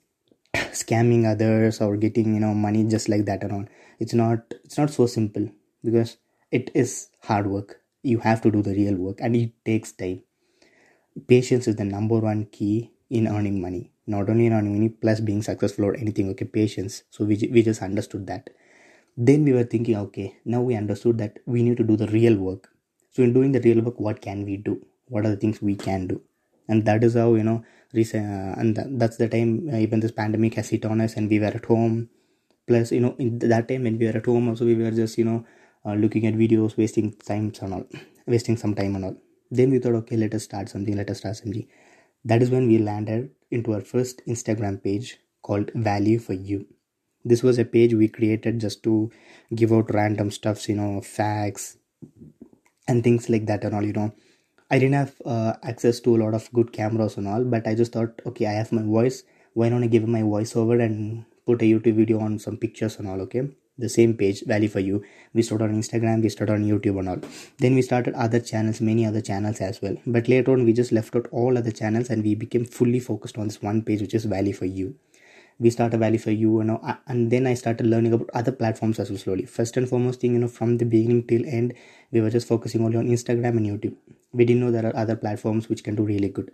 scamming 0.54 1.30
others 1.30 1.80
or 1.80 1.96
getting 1.96 2.34
you 2.34 2.40
know 2.40 2.54
money 2.54 2.84
just 2.84 3.08
like 3.08 3.24
that 3.26 3.50
all. 3.50 3.64
It's 3.98 4.14
not 4.14 4.54
it's 4.64 4.78
not 4.78 4.90
so 4.90 5.06
simple 5.06 5.48
because 5.84 6.16
it 6.50 6.70
is 6.74 7.08
hard 7.22 7.46
work. 7.48 7.80
You 8.02 8.18
have 8.20 8.40
to 8.42 8.50
do 8.50 8.62
the 8.62 8.74
real 8.74 8.94
work 8.94 9.18
and 9.20 9.34
it 9.34 9.52
takes 9.64 9.92
time. 9.92 10.22
Patience 11.26 11.68
is 11.68 11.76
the 11.76 11.84
number 11.84 12.18
one 12.18 12.46
key 12.46 12.92
in 13.10 13.26
earning 13.26 13.60
money. 13.60 13.90
Not 14.06 14.30
only 14.30 14.46
in 14.46 14.52
earning 14.52 14.74
money 14.74 14.88
plus 14.88 15.20
being 15.20 15.42
successful 15.42 15.84
or 15.86 15.96
anything 15.96 16.30
okay 16.30 16.44
patience. 16.44 17.02
So 17.10 17.24
we, 17.24 17.36
we 17.52 17.62
just 17.62 17.82
understood 17.82 18.26
that 18.28 18.50
then 19.26 19.44
we 19.44 19.52
were 19.52 19.64
thinking 19.64 19.96
okay 19.96 20.26
now 20.44 20.60
we 20.60 20.74
understood 20.76 21.18
that 21.18 21.38
we 21.44 21.62
need 21.64 21.76
to 21.76 21.82
do 21.82 21.96
the 21.96 22.06
real 22.08 22.36
work. 22.36 22.70
So 23.10 23.24
in 23.24 23.32
doing 23.32 23.50
the 23.50 23.60
real 23.60 23.80
work 23.82 23.98
what 23.98 24.20
can 24.20 24.44
we 24.44 24.56
do? 24.56 24.80
What 25.08 25.26
are 25.26 25.30
the 25.30 25.36
things 25.36 25.60
we 25.60 25.74
can 25.74 26.06
do? 26.06 26.20
And 26.68 26.84
that 26.84 27.02
is 27.02 27.14
how 27.14 27.34
you 27.34 27.42
know 27.42 27.64
uh, 27.94 28.54
and 28.60 28.76
that's 29.00 29.16
the 29.16 29.28
time 29.28 29.70
uh, 29.72 29.76
even 29.78 29.98
this 29.98 30.12
pandemic 30.12 30.54
has 30.54 30.68
hit 30.68 30.84
on 30.84 31.00
us 31.00 31.16
and 31.16 31.28
we 31.28 31.40
were 31.40 31.46
at 31.46 31.64
home. 31.64 32.10
Plus 32.68 32.92
you 32.92 33.00
know 33.00 33.16
in 33.18 33.40
that 33.40 33.66
time 33.66 33.82
when 33.82 33.98
we 33.98 34.06
were 34.06 34.16
at 34.16 34.26
home 34.26 34.48
also 34.50 34.64
we 34.64 34.76
were 34.76 34.92
just 34.92 35.18
you 35.18 35.24
know 35.24 35.44
uh, 35.84 35.94
looking 35.94 36.24
at 36.26 36.34
videos 36.34 36.76
wasting 36.76 37.12
time 37.14 37.52
and 37.60 37.74
all 37.74 37.86
wasting 38.26 38.56
some 38.56 38.74
time 38.74 38.94
and 38.94 39.04
all. 39.04 39.16
Then 39.50 39.70
we 39.70 39.80
thought 39.80 39.96
okay 40.02 40.16
let 40.16 40.32
us 40.32 40.44
start 40.44 40.68
something 40.68 40.96
let 40.96 41.10
us 41.10 41.18
start 41.18 41.36
something. 41.36 41.66
That 42.24 42.40
is 42.40 42.50
when 42.50 42.68
we 42.68 42.78
landed 42.78 43.30
into 43.50 43.72
our 43.72 43.80
first 43.80 44.24
instagram 44.28 44.80
page 44.80 45.18
called 45.42 45.72
value 45.74 46.18
for 46.20 46.34
you 46.34 46.66
this 47.28 47.42
was 47.42 47.58
a 47.58 47.64
page 47.64 47.94
we 47.94 48.08
created 48.08 48.60
just 48.60 48.82
to 48.82 49.10
give 49.54 49.72
out 49.72 49.92
random 49.94 50.30
stuffs 50.30 50.68
you 50.68 50.76
know 50.76 51.00
facts 51.00 51.76
and 52.86 53.04
things 53.04 53.28
like 53.28 53.46
that 53.46 53.64
and 53.64 53.74
all 53.74 53.84
you 53.84 53.92
know. 53.92 54.12
I 54.70 54.78
didn't 54.78 54.94
have 54.94 55.14
uh, 55.24 55.54
access 55.62 56.00
to 56.00 56.16
a 56.16 56.20
lot 56.22 56.34
of 56.34 56.50
good 56.52 56.72
cameras 56.72 57.16
and 57.16 57.28
all 57.28 57.44
but 57.44 57.66
i 57.66 57.74
just 57.74 57.92
thought 57.92 58.20
okay 58.26 58.46
i 58.46 58.52
have 58.52 58.72
my 58.72 58.82
voice. 58.82 59.22
Why 59.54 59.68
don't 59.68 59.84
i 59.84 59.86
give 59.86 60.06
my 60.08 60.22
voiceover 60.22 60.82
and 60.84 61.24
put 61.46 61.62
a 61.62 61.64
youtube 61.64 61.96
video 61.96 62.20
on 62.20 62.38
some 62.38 62.56
pictures 62.56 62.98
and 62.98 63.08
all 63.08 63.20
okay? 63.22 63.48
The 63.78 63.88
same 63.88 64.14
page 64.14 64.42
value 64.44 64.68
for 64.68 64.80
you. 64.80 65.04
We 65.34 65.42
started 65.42 65.64
on 65.66 65.80
instagram 65.80 66.22
we 66.22 66.28
started 66.28 66.54
on 66.54 66.64
youtube 66.64 66.98
and 66.98 67.08
all. 67.08 67.20
Then 67.58 67.74
we 67.74 67.82
started 67.82 68.14
other 68.14 68.40
channels 68.40 68.80
many 68.80 69.06
other 69.06 69.20
channels 69.20 69.60
as 69.60 69.80
well. 69.80 69.96
But 70.06 70.28
later 70.28 70.52
on 70.52 70.64
we 70.64 70.72
just 70.72 70.92
left 70.92 71.14
out 71.16 71.28
all 71.30 71.56
other 71.56 71.70
channels 71.70 72.10
and 72.10 72.22
we 72.22 72.34
became 72.34 72.64
fully 72.64 73.00
focused 73.00 73.38
on 73.38 73.48
this 73.48 73.62
one 73.62 73.82
page 73.82 74.00
which 74.02 74.14
is 74.14 74.24
value 74.24 74.52
for 74.52 74.66
you 74.66 74.94
we 75.58 75.70
start 75.70 75.94
a 75.94 75.98
value 75.98 76.18
for 76.18 76.30
you 76.30 76.58
you 76.58 76.64
know 76.64 76.80
and 77.06 77.30
then 77.30 77.46
i 77.46 77.54
started 77.54 77.86
learning 77.86 78.12
about 78.12 78.30
other 78.34 78.52
platforms 78.52 78.98
as 78.98 79.10
well 79.10 79.18
slowly. 79.18 79.44
First 79.44 79.76
and 79.76 79.88
foremost 79.88 80.20
thing 80.20 80.34
you 80.34 80.38
know 80.38 80.48
from 80.48 80.78
the 80.78 80.84
beginning 80.84 81.26
till 81.26 81.44
end 81.46 81.74
we 82.12 82.20
were 82.20 82.30
just 82.30 82.48
focusing 82.48 82.84
only 82.84 82.98
on 82.98 83.08
instagram 83.08 83.56
and 83.56 83.66
youtube. 83.66 83.96
We 84.32 84.44
didn't 84.44 84.60
know 84.62 84.70
there 84.70 84.86
are 84.86 84.96
other 84.96 85.16
platforms 85.16 85.68
which 85.68 85.82
can 85.82 85.96
do 85.96 86.02
really 86.02 86.28
good. 86.28 86.50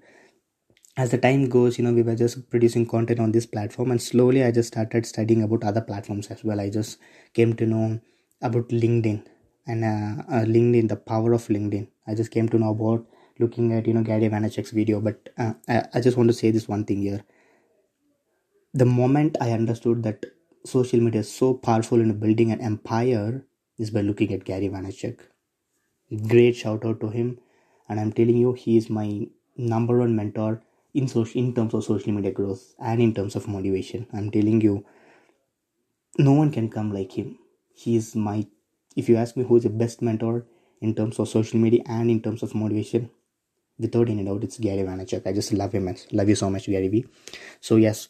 As 0.96 1.10
the 1.10 1.18
time 1.18 1.48
goes 1.48 1.78
you 1.78 1.84
know 1.84 1.92
we 1.92 2.02
were 2.02 2.14
just 2.16 2.48
producing 2.50 2.86
content 2.86 3.20
on 3.20 3.32
this 3.32 3.46
platform 3.46 3.90
and 3.90 4.00
slowly 4.00 4.42
i 4.44 4.50
just 4.50 4.68
started 4.68 5.06
studying 5.06 5.42
about 5.42 5.64
other 5.64 5.80
platforms 5.80 6.28
as 6.28 6.42
well. 6.44 6.60
I 6.60 6.70
just 6.70 6.98
came 7.34 7.54
to 7.56 7.66
know 7.66 8.00
about 8.42 8.68
linkedin 8.68 9.24
and 9.66 9.84
uh, 9.84 10.22
uh, 10.28 10.44
linkedin 10.44 10.88
the 10.88 10.96
power 10.96 11.32
of 11.32 11.46
linkedin. 11.48 11.88
I 12.06 12.14
just 12.14 12.30
came 12.30 12.48
to 12.50 12.58
know 12.58 12.70
about 12.70 13.06
looking 13.38 13.72
at 13.72 13.86
you 13.86 13.94
know 13.94 14.02
gary 14.02 14.28
vaynerchuk's 14.28 14.70
video 14.70 15.00
but 15.00 15.28
uh, 15.36 15.54
I, 15.68 15.84
I 15.94 16.00
just 16.00 16.16
want 16.16 16.28
to 16.30 16.34
say 16.34 16.50
this 16.50 16.68
one 16.68 16.84
thing 16.84 17.02
here 17.02 17.24
the 18.74 18.84
moment 18.84 19.36
I 19.40 19.52
understood 19.52 20.02
that 20.02 20.26
social 20.66 21.00
media 21.00 21.20
is 21.20 21.32
so 21.32 21.54
powerful 21.54 22.00
in 22.00 22.18
building 22.18 22.50
an 22.50 22.60
empire 22.60 23.46
is 23.78 23.90
by 23.90 24.00
looking 24.00 24.32
at 24.32 24.44
Gary 24.44 24.68
Vaynerchuk. 24.68 25.20
Great 26.28 26.56
shout 26.56 26.84
out 26.84 27.00
to 27.00 27.08
him, 27.08 27.38
and 27.88 28.00
I'm 28.00 28.12
telling 28.12 28.36
you, 28.36 28.52
he 28.52 28.76
is 28.76 28.90
my 28.90 29.28
number 29.56 29.98
one 29.98 30.16
mentor 30.16 30.62
in 30.92 31.06
social 31.08 31.40
in 31.40 31.54
terms 31.54 31.74
of 31.74 31.84
social 31.84 32.12
media 32.12 32.32
growth 32.32 32.74
and 32.80 33.00
in 33.00 33.14
terms 33.14 33.36
of 33.36 33.46
motivation. 33.46 34.06
I'm 34.12 34.30
telling 34.30 34.60
you, 34.60 34.84
no 36.18 36.32
one 36.32 36.50
can 36.50 36.68
come 36.68 36.92
like 36.92 37.12
him. 37.12 37.38
He 37.72 37.96
is 37.96 38.14
my. 38.16 38.46
If 38.96 39.08
you 39.08 39.16
ask 39.16 39.36
me 39.36 39.44
who 39.44 39.56
is 39.56 39.64
the 39.64 39.70
best 39.70 40.02
mentor 40.02 40.46
in 40.80 40.94
terms 40.94 41.18
of 41.18 41.28
social 41.28 41.58
media 41.58 41.82
and 41.86 42.10
in 42.10 42.20
terms 42.22 42.42
of 42.42 42.54
motivation, 42.54 43.10
without 43.78 44.08
any 44.08 44.24
doubt, 44.24 44.44
it's 44.44 44.58
Gary 44.58 44.82
Vaynerchuk. 44.82 45.26
I 45.26 45.32
just 45.32 45.52
love 45.52 45.72
him. 45.72 45.84
Man. 45.84 45.96
Love 46.12 46.28
you 46.28 46.34
so 46.36 46.50
much, 46.50 46.66
Gary 46.66 46.88
V. 46.88 47.06
So 47.60 47.76
yes, 47.76 48.08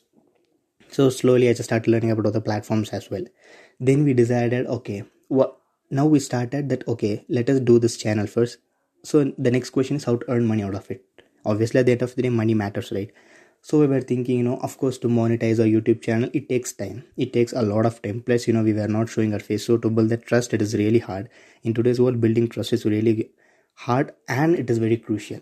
so 0.95 1.09
slowly 1.11 1.49
i 1.49 1.53
just 1.53 1.69
started 1.69 1.91
learning 1.93 2.11
about 2.13 2.27
other 2.27 2.41
platforms 2.41 2.91
as 2.91 3.11
well. 3.11 3.25
Then 3.81 4.05
we 4.05 4.15
decided 4.15 4.67
okay 4.67 5.05
what 5.29 5.57
now 5.91 6.07
we 6.07 6.21
started 6.21 6.69
that 6.69 6.87
okay 6.89 7.25
let 7.29 7.51
us 7.51 7.61
do 7.61 7.79
this 7.79 7.97
channel 7.97 8.27
first. 8.27 8.59
So 9.03 9.33
the 9.37 9.51
next 9.51 9.71
question 9.71 9.97
is 9.97 10.05
how 10.05 10.17
to 10.17 10.31
earn 10.31 10.47
money 10.47 10.63
out 10.63 10.75
of 10.75 10.91
it. 10.91 11.05
Obviously 11.45 11.81
at 11.81 11.87
the 11.87 11.93
end 11.93 12.03
of 12.03 12.15
the 12.15 12.23
day 12.23 12.29
money 12.29 12.55
matters 12.55 12.93
right? 12.93 13.11
So 13.63 13.81
we 13.81 13.87
were 13.87 14.01
thinking 14.03 14.39
you 14.39 14.45
know 14.45 14.59
of 14.59 14.79
course 14.79 14.99
to 14.99 15.09
monetize 15.09 15.59
our 15.59 15.67
youtube 15.67 16.03
channel 16.03 16.31
it 16.33 16.49
takes 16.49 16.73
time. 16.73 17.05
It 17.17 17.33
takes 17.33 17.53
a 17.53 17.63
lot 17.63 17.87
of 17.87 18.01
time. 18.03 18.23
Plus 18.23 18.47
you 18.47 18.55
know 18.55 18.63
we 18.63 18.73
were 18.73 18.89
not 18.89 19.09
showing 19.09 19.33
our 19.33 19.41
face. 19.41 19.67
So 19.67 19.77
to 19.79 19.91
build 19.91 20.11
that 20.11 20.27
trust 20.27 20.55
it 20.55 20.63
is 20.63 20.75
really 20.75 21.01
hard. 21.01 21.29
In 21.63 21.75
today's 21.75 22.01
world 22.01 22.21
building 22.21 22.49
trust 22.49 22.73
is 22.73 22.85
really 22.85 23.31
hard 23.75 24.13
and 24.29 24.55
it 24.55 24.71
is 24.71 24.79
very 24.79 24.97
crucial. 24.97 25.41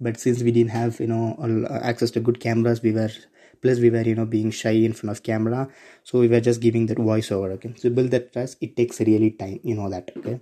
But 0.00 0.18
since 0.18 0.42
we 0.42 0.50
didn't 0.50 0.70
have 0.70 0.98
you 0.98 1.06
know 1.06 1.66
access 1.82 2.10
to 2.12 2.20
good 2.20 2.40
cameras 2.40 2.82
we 2.82 2.92
were 2.92 3.10
plus 3.62 3.78
we 3.78 3.90
were 3.90 4.02
you 4.02 4.14
know 4.14 4.26
being 4.26 4.50
shy 4.50 4.76
in 4.88 4.92
front 4.92 5.16
of 5.16 5.22
camera. 5.22 5.68
So 6.02 6.20
we 6.20 6.28
were 6.28 6.40
just 6.40 6.60
giving 6.60 6.86
that 6.86 6.98
voiceover 6.98 7.52
okay? 7.52 7.74
So 7.76 7.90
build 7.90 8.10
that 8.12 8.32
trust. 8.32 8.58
It 8.60 8.76
takes 8.76 9.00
really 9.00 9.30
time 9.30 9.60
you 9.62 9.74
know 9.74 9.88
that 9.90 10.10
okay? 10.16 10.40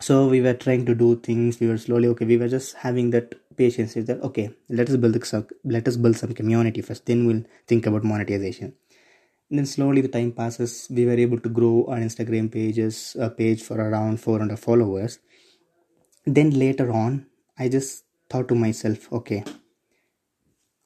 So 0.00 0.28
we 0.28 0.40
were 0.40 0.54
trying 0.54 0.86
to 0.86 0.94
do 0.94 1.16
things. 1.16 1.60
We 1.60 1.68
were 1.68 1.78
slowly 1.78 2.08
okay 2.08 2.24
we 2.24 2.36
were 2.36 2.48
just 2.48 2.74
having 2.76 3.10
that 3.10 3.34
patience. 3.56 3.96
Is 3.96 4.06
that 4.06 4.22
okay 4.22 4.50
let 4.68 4.88
us 4.88 4.96
build 4.96 5.24
some 5.24 5.46
let 5.64 5.88
us 5.88 5.96
build 5.96 6.16
some 6.16 6.34
community 6.34 6.82
first. 6.82 7.06
Then 7.06 7.26
we'll 7.26 7.44
think 7.66 7.86
about 7.86 8.04
monetization. 8.04 8.74
And 9.50 9.58
then 9.58 9.66
slowly 9.66 10.02
the 10.02 10.08
time 10.08 10.32
passes. 10.32 10.88
We 10.90 11.06
were 11.06 11.18
able 11.26 11.40
to 11.40 11.48
grow 11.48 11.86
our 11.88 11.98
instagram 11.98 12.52
pages 12.52 13.16
a 13.18 13.30
page 13.30 13.62
for 13.62 13.76
around 13.76 14.20
400 14.20 14.58
followers. 14.58 15.18
Then 16.26 16.50
later 16.50 16.92
on 16.92 17.26
i 17.58 17.68
just 17.68 18.04
thought 18.30 18.48
to 18.48 18.54
myself 18.54 19.12
okay 19.12 19.42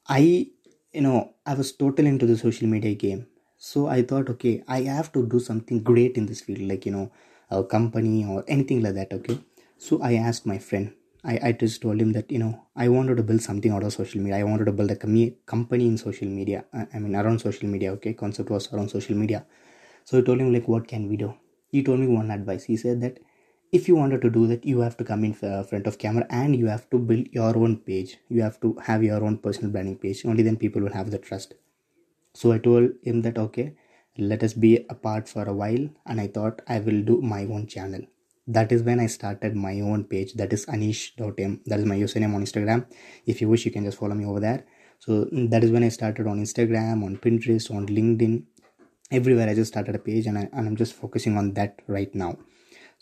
i 0.08 0.46
you 0.92 1.02
know 1.06 1.18
i 1.46 1.54
was 1.60 1.72
totally 1.82 2.08
into 2.08 2.26
the 2.26 2.36
social 2.36 2.68
media 2.68 2.94
game. 2.94 3.26
So 3.68 3.86
i 3.86 4.02
thought 4.02 4.28
okay 4.30 4.62
i 4.76 4.80
have 4.82 5.12
to 5.16 5.20
do 5.34 5.38
something 5.48 5.82
great 5.90 6.16
in 6.20 6.26
this 6.26 6.40
field 6.46 6.62
like 6.70 6.84
you 6.86 6.92
know 6.92 7.10
a 7.50 7.62
company 7.64 8.24
or 8.24 8.44
anything 8.48 8.82
like 8.82 8.94
that 8.94 9.12
okay? 9.12 9.38
So 9.78 10.00
i 10.02 10.14
asked 10.14 10.46
my 10.46 10.58
friend. 10.58 10.92
I, 11.24 11.38
I 11.48 11.52
just 11.52 11.80
told 11.82 12.00
him 12.00 12.12
that 12.14 12.32
you 12.32 12.38
know 12.40 12.52
i 12.74 12.88
wanted 12.88 13.16
to 13.18 13.22
build 13.22 13.42
something 13.42 13.70
out 13.72 13.84
of 13.84 13.92
social 13.92 14.20
media. 14.20 14.38
I 14.40 14.44
wanted 14.44 14.64
to 14.66 14.72
build 14.72 14.90
a 14.90 14.96
com- 14.96 15.34
company 15.46 15.86
in 15.86 15.96
social 15.98 16.28
media 16.28 16.64
I, 16.72 16.86
I 16.94 16.98
mean 16.98 17.14
around 17.16 17.40
social 17.40 17.68
media 17.68 17.92
okay? 17.92 18.14
Concept 18.14 18.50
was 18.50 18.72
around 18.72 18.88
social 18.90 19.16
media. 19.16 19.44
So 20.04 20.18
i 20.18 20.22
told 20.22 20.40
him 20.40 20.52
like 20.52 20.68
what 20.68 20.88
can 20.88 21.08
we 21.08 21.16
do? 21.16 21.34
He 21.68 21.82
told 21.82 22.00
me 22.00 22.06
one 22.08 22.30
advice. 22.30 22.64
He 22.64 22.76
said 22.76 23.00
that 23.02 23.18
if 23.72 23.88
you 23.88 23.96
wanted 23.96 24.20
to 24.22 24.30
do 24.30 24.46
that 24.46 24.64
you 24.66 24.80
have 24.80 24.96
to 24.98 25.04
come 25.04 25.24
in 25.24 25.32
front 25.34 25.86
of 25.86 25.98
camera 25.98 26.26
and 26.30 26.54
you 26.54 26.66
have 26.66 26.88
to 26.90 26.98
build 26.98 27.26
your 27.32 27.56
own 27.56 27.76
page. 27.78 28.18
You 28.28 28.42
have 28.42 28.60
to 28.60 28.76
have 28.82 29.02
your 29.02 29.24
own 29.24 29.38
personal 29.38 29.70
branding 29.70 29.96
page. 29.98 30.24
Only 30.26 30.42
then 30.42 30.56
people 30.56 30.82
will 30.82 30.92
have 30.92 31.10
the 31.10 31.18
trust. 31.18 31.54
So 32.34 32.52
i 32.52 32.58
told 32.58 32.90
him 33.02 33.22
that 33.22 33.38
okay 33.38 33.74
let 34.18 34.42
us 34.42 34.52
be 34.52 34.84
apart 34.90 35.28
for 35.28 35.44
a 35.44 35.54
while. 35.54 35.88
And 36.06 36.20
i 36.20 36.26
thought 36.26 36.62
i 36.68 36.78
will 36.80 37.02
do 37.02 37.20
my 37.22 37.44
own 37.44 37.66
channel. 37.66 38.02
That 38.46 38.72
is 38.72 38.82
when 38.82 39.00
i 39.00 39.06
started 39.06 39.56
my 39.56 39.80
own 39.80 40.04
page. 40.04 40.34
That 40.34 40.52
is 40.52 40.66
anish.m 40.66 41.60
that 41.66 41.80
is 41.80 41.86
my 41.86 41.96
username 41.96 42.34
on 42.34 42.44
instagram. 42.44 42.86
If 43.26 43.40
you 43.40 43.48
wish 43.48 43.64
you 43.64 43.72
can 43.72 43.84
just 43.84 43.98
follow 43.98 44.14
me 44.14 44.26
over 44.26 44.40
there. 44.40 44.64
So 44.98 45.24
mm, 45.24 45.50
that 45.50 45.64
is 45.64 45.70
when 45.70 45.84
i 45.84 45.88
started 45.88 46.26
on 46.26 46.40
instagram 46.40 47.04
on 47.04 47.16
pinterest 47.16 47.70
on 47.74 47.86
linkedin. 47.86 48.44
Everywhere 49.10 49.48
i 49.48 49.54
just 49.54 49.72
started 49.72 49.94
a 49.94 49.98
page 49.98 50.26
and, 50.26 50.38
I, 50.38 50.48
and 50.52 50.68
i'm 50.68 50.76
just 50.76 50.94
focusing 50.94 51.36
on 51.38 51.54
that 51.54 51.80
right 51.86 52.14
now 52.14 52.38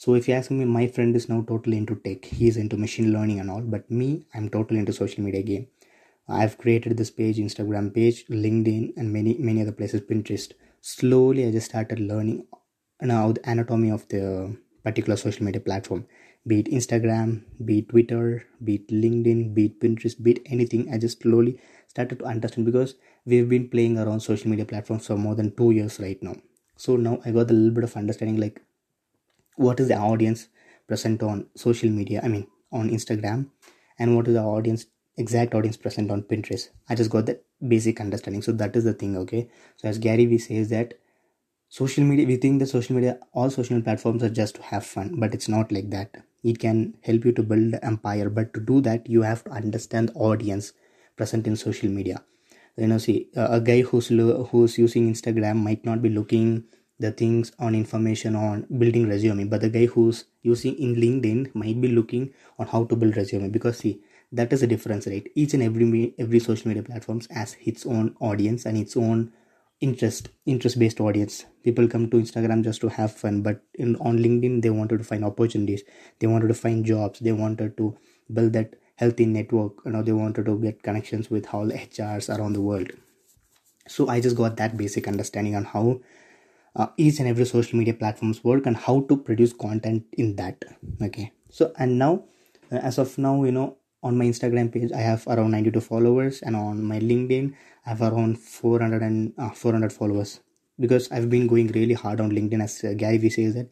so 0.03 0.15
if 0.19 0.27
you 0.29 0.35
ask 0.35 0.51
me 0.51 0.65
my 0.65 0.87
friend 0.97 1.17
is 1.19 1.29
now 1.29 1.39
totally 1.49 1.77
into 1.77 1.95
tech. 2.05 2.25
He's 2.25 2.57
into 2.57 2.77
machine 2.77 3.13
learning 3.13 3.41
and 3.41 3.51
all 3.51 3.61
but 3.61 3.91
me 3.91 4.25
i'm 4.35 4.49
totally 4.49 4.81
into 4.81 4.95
social 4.99 5.23
media 5.23 5.43
game 5.43 5.67
i've 6.29 6.57
created 6.63 6.97
this 6.97 7.11
page 7.11 7.37
instagram 7.45 7.93
page 7.97 8.25
linkedin 8.29 8.85
and 8.97 9.13
many 9.13 9.35
many 9.39 9.61
other 9.63 9.73
places 9.81 10.01
pinterest. 10.01 10.53
Slowly 10.81 11.47
i 11.47 11.51
just 11.51 11.69
started 11.73 12.01
learning 12.01 12.47
now 13.03 13.33
the 13.33 13.43
anatomy 13.51 13.91
of 13.91 14.09
the 14.09 14.57
particular 14.85 15.17
social 15.17 15.45
media 15.45 15.61
platform. 15.61 16.07
Be 16.47 16.61
it 16.61 16.73
instagram 16.79 17.43
be 17.67 17.81
it 17.81 17.91
twitter 17.91 18.47
be 18.65 18.77
it 18.77 18.89
linkedin 18.89 19.53
be 19.53 19.67
it 19.67 19.81
pinterest 19.81 20.23
be 20.23 20.31
it 20.31 20.43
anything 20.47 20.89
i 20.95 20.97
just 20.97 21.21
slowly 21.21 21.61
started 21.89 22.19
to 22.21 22.25
understand 22.25 22.65
because 22.65 22.95
we've 23.27 23.51
been 23.51 23.69
playing 23.69 23.99
around 23.99 24.21
social 24.21 24.49
media 24.49 24.65
platforms 24.65 25.07
for 25.07 25.17
more 25.17 25.35
than 25.35 25.55
two 25.57 25.73
years 25.73 26.01
right 26.01 26.23
now. 26.23 26.37
So 26.79 26.97
now 26.97 27.21
i 27.27 27.31
got 27.31 27.51
a 27.51 27.53
little 27.53 27.77
bit 27.79 27.85
of 27.85 27.97
understanding 27.99 28.41
like 28.41 28.63
what 29.67 29.81
is 29.81 29.89
the 29.89 29.97
audience 30.11 30.49
present 30.89 31.23
on 31.23 31.47
social 31.65 31.91
media 31.99 32.21
i 32.25 32.29
mean 32.29 32.47
on 32.73 32.91
instagram 32.99 33.47
and 33.99 34.17
what 34.17 34.29
is 34.29 34.35
the 34.35 34.43
audience 34.43 34.87
exact 35.19 35.55
audience 35.55 35.77
present 35.77 36.11
on 36.11 36.23
pinterest? 36.23 36.71
I 36.89 36.95
just 36.95 37.11
got 37.11 37.27
that 37.27 37.45
basic 37.69 38.01
understanding. 38.01 38.43
So 38.43 38.53
that 38.53 38.75
is 38.77 38.85
the 38.85 38.95
thing 38.95 39.17
okay? 39.19 39.51
So 39.77 39.89
as 39.89 39.99
gary 39.99 40.27
vee 40.27 40.39
says 40.39 40.71
that 40.71 40.95
social 41.69 42.05
media 42.05 42.27
we 42.27 42.37
think 42.37 42.61
that 42.61 42.67
social 42.69 42.97
media 42.97 43.19
all 43.33 43.51
social 43.51 43.81
platforms 43.83 44.23
are 44.23 44.31
just 44.41 44.57
to 44.57 44.63
have 44.63 44.85
fun 44.87 45.15
but 45.19 45.35
it's 45.35 45.49
not 45.49 45.73
like 45.73 45.91
that. 45.91 46.17
It 46.43 46.59
can 46.59 46.95
help 47.03 47.25
you 47.25 47.33
to 47.33 47.43
build 47.43 47.75
empire 47.83 48.31
but 48.31 48.55
to 48.55 48.61
do 48.61 48.81
that 48.83 49.09
you 49.09 49.23
have 49.23 49.45
to 49.45 49.51
understand 49.51 50.11
the 50.11 50.15
audience 50.15 50.73
present 51.17 51.47
in 51.47 51.57
social 51.57 51.89
media. 51.91 52.23
You 52.77 52.89
know 52.89 52.99
see 52.99 53.29
a 53.35 53.61
guy 53.61 53.83
who's 53.83 54.11
lo- 54.11 54.45
who's 54.51 54.79
using 54.79 55.13
instagram 55.13 55.57
might 55.57 55.85
not 55.85 56.03
be 56.03 56.09
looking 56.11 56.65
the 57.01 57.11
things 57.11 57.51
on 57.59 57.75
information 57.75 58.37
on 58.37 58.67
building 58.79 59.09
resume. 59.09 59.45
But 59.45 59.63
the 59.63 59.71
guy 59.71 59.87
who's 59.87 60.27
using 60.43 60.79
in 60.79 60.95
linkedin 60.97 61.53
might 61.55 61.81
be 61.81 61.89
looking 61.89 62.33
on 62.59 62.67
how 62.69 62.85
to 62.85 62.95
build 62.95 63.17
resume 63.17 63.49
because 63.49 63.79
see 63.79 64.03
that 64.33 64.53
is 64.53 64.63
a 64.63 64.67
difference 64.67 65.07
right? 65.07 65.27
Each 65.35 65.55
and 65.55 65.63
every 65.63 66.15
every 66.19 66.41
social 66.41 66.69
media 66.69 66.83
platforms 66.83 67.27
has 67.31 67.57
its 67.65 67.87
own 67.87 68.15
audience 68.21 68.67
and 68.67 68.77
its 68.77 68.97
own 68.97 69.33
interest 69.81 70.29
interest 70.45 70.79
based 70.79 71.01
audience. 71.01 71.47
People 71.65 71.89
come 71.89 72.11
to 72.11 72.19
instagram 72.19 72.63
just 72.63 72.83
to 72.83 72.89
have 72.89 73.17
fun 73.17 73.43
but 73.43 73.63
in 73.75 73.97
on 73.97 74.19
linkedin 74.19 74.61
they 74.63 74.71
wanted 74.71 74.99
to 74.99 75.05
find 75.05 75.25
opportunities. 75.25 75.83
They 76.19 76.27
wanted 76.27 76.49
to 76.49 76.55
find 76.63 76.85
jobs. 76.85 77.21
They 77.21 77.33
wanted 77.33 77.77
to 77.79 77.97
build 78.33 78.53
that 78.53 78.75
healthy 78.97 79.25
network. 79.25 79.85
You 79.87 79.93
know 79.93 80.03
they 80.03 80.13
wanted 80.13 80.45
to 80.47 80.59
get 80.59 80.83
connections 80.83 81.31
with 81.31 81.55
all 81.55 81.67
the 81.67 81.79
hrs 81.79 82.29
around 82.39 82.53
the 82.53 82.61
world. 82.61 82.93
So 83.89 84.09
i 84.09 84.21
just 84.21 84.37
got 84.37 84.57
that 84.59 84.77
basic 84.77 85.09
understanding 85.09 85.57
on 85.57 85.65
how 85.65 86.01
uh, 86.77 86.87
each 86.97 87.19
and 87.19 87.29
every 87.29 87.45
social 87.45 87.79
media 87.79 87.95
platforms 87.95 88.43
work 88.45 88.67
and 88.67 88.77
how 88.77 89.01
to 89.09 89.17
produce 89.17 89.53
content 89.53 90.05
in 90.13 90.37
that. 90.37 90.65
Okay. 91.03 91.33
So 91.51 91.73
and 91.79 91.99
now 91.99 92.25
uh, 92.73 92.77
as 92.77 92.99
of 92.99 93.17
now 93.19 93.43
you 93.45 93.53
know 93.53 93.77
on 94.03 94.17
my 94.17 94.25
instagram 94.25 94.73
page 94.73 94.93
i 94.93 95.01
have 95.01 95.27
around 95.27 95.51
92 95.51 95.81
followers 95.81 96.41
and 96.43 96.57
on 96.57 96.83
my 96.83 96.99
linkedin 96.99 97.53
i 97.85 97.91
have 97.91 98.01
around 98.01 98.39
400 98.39 99.03
and 99.03 99.33
uh, 99.39 99.51
400 99.51 99.93
followers. 99.93 100.41
Because 100.79 101.11
i've 101.13 101.29
been 101.29 101.47
going 101.47 101.69
really 101.69 101.95
hard 101.95 102.21
on 102.21 102.31
linkedin 102.31 102.63
as 102.63 102.83
uh, 102.85 102.95
gary 102.95 103.19
vee 103.19 103.31
says 103.31 103.55
that 103.55 103.69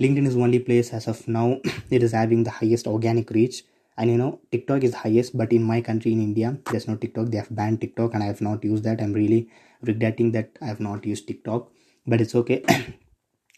linkedin 0.00 0.26
is 0.26 0.36
only 0.36 0.60
place 0.60 0.92
as 0.92 1.08
of 1.08 1.26
now 1.26 1.58
it 1.90 2.02
is 2.02 2.12
having 2.12 2.44
the 2.44 2.50
highest 2.50 2.86
organic 2.86 3.30
reach. 3.30 3.64
And 3.98 4.10
you 4.10 4.18
know 4.18 4.40
tiktok 4.52 4.84
is 4.84 4.92
highest 4.94 5.36
but 5.36 5.52
in 5.52 5.62
my 5.62 5.80
country 5.80 6.12
in 6.12 6.20
india 6.20 6.58
there's 6.70 6.86
no 6.86 6.96
tiktok. 6.96 7.30
They 7.30 7.38
have 7.38 7.54
banned 7.54 7.80
tiktok 7.80 8.12
and 8.12 8.22
i 8.22 8.26
have 8.26 8.42
not 8.42 8.62
used 8.62 8.84
that. 8.84 9.00
I'm 9.00 9.14
really 9.14 9.48
regretting 9.82 10.32
that 10.32 10.50
i 10.60 10.66
have 10.66 10.80
not 10.80 11.06
used 11.06 11.26
tiktok 11.26 11.70
but 12.06 12.20
it's 12.20 12.34
okay 12.34 12.62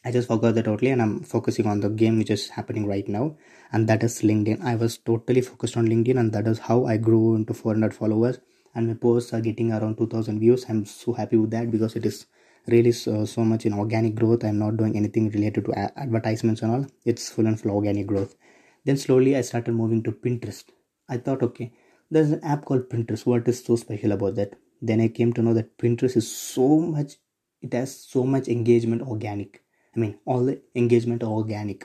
I 0.05 0.12
just 0.12 0.28
forgot 0.28 0.55
that 0.55 0.64
totally 0.64 0.90
and 0.90 1.02
I'm 1.02 1.21
focusing 1.25 1.67
on 1.67 1.81
the 1.81 1.88
game 1.90 2.19
which 2.19 2.31
is 2.31 2.49
happening 2.50 2.87
right 2.87 3.07
now 3.09 3.37
and 3.73 3.88
that 3.88 4.05
is 4.05 4.23
LinkedIn. 4.23 4.64
I 4.64 4.76
was 4.76 4.97
totally 4.97 5.40
focused 5.40 5.76
on 5.76 5.88
LinkedIn 5.88 6.19
and 6.19 6.33
that 6.33 6.47
is 6.47 6.61
how 6.61 6.87
I 6.87 6.97
grew 6.97 7.35
into 7.35 7.52
400 7.52 7.93
followers 7.93 8.38
and 8.75 8.87
my 8.87 8.95
posts 8.95 9.35
are 9.35 9.40
getting 9.40 9.73
around 9.73 9.99
2000 9.99 10.38
views. 10.38 10.64
I'm 10.69 10.87
so 10.87 11.12
happy 11.12 11.37
with 11.37 11.50
that 11.50 11.71
because 11.71 11.97
it 11.97 12.07
is 12.07 12.26
really 12.69 12.93
so, 12.93 13.25
so 13.25 13.45
much 13.45 13.67
in 13.67 13.75
organic 13.75 14.14
growth. 14.14 14.45
I'm 14.45 14.59
not 14.59 14.76
doing 14.76 14.97
anything 14.97 15.31
related 15.31 15.64
to 15.64 15.75
advertisements 15.99 16.62
and 16.62 16.71
all. 16.71 16.87
It's 17.05 17.28
full 17.31 17.47
and 17.47 17.61
full 17.61 17.73
organic 17.73 18.07
growth. 18.07 18.37
Then 18.85 18.97
slowly 18.97 19.37
I 19.37 19.40
started 19.40 19.73
moving 19.73 20.02
to 20.05 20.12
Pinterest. 20.12 20.64
I 21.09 21.17
thought, 21.17 21.43
okay, 21.43 21.73
there's 22.11 22.31
an 22.31 22.45
app 22.45 22.64
called 22.64 22.88
Pinterest. 22.88 23.26
What 23.26 23.49
is 23.49 23.64
so 23.64 23.76
special 23.76 24.12
about 24.12 24.37
that? 24.37 24.55
Then 24.81 25.00
I 25.00 25.09
came 25.09 25.33
to 25.33 25.43
know 25.43 25.55
that 25.55 25.76
Pinterest 25.76 26.17
is 26.17 26.31
so 26.31 26.78
much, 26.78 27.17
it 27.62 27.73
has 27.73 27.99
so 28.00 28.25
much 28.25 28.49
engagement 28.49 29.03
organic 29.03 29.62
I 29.99 30.00
mean, 30.00 30.19
all 30.25 30.45
the 30.45 30.61
engagement 30.77 31.25
are 31.25 31.31
organic. 31.31 31.85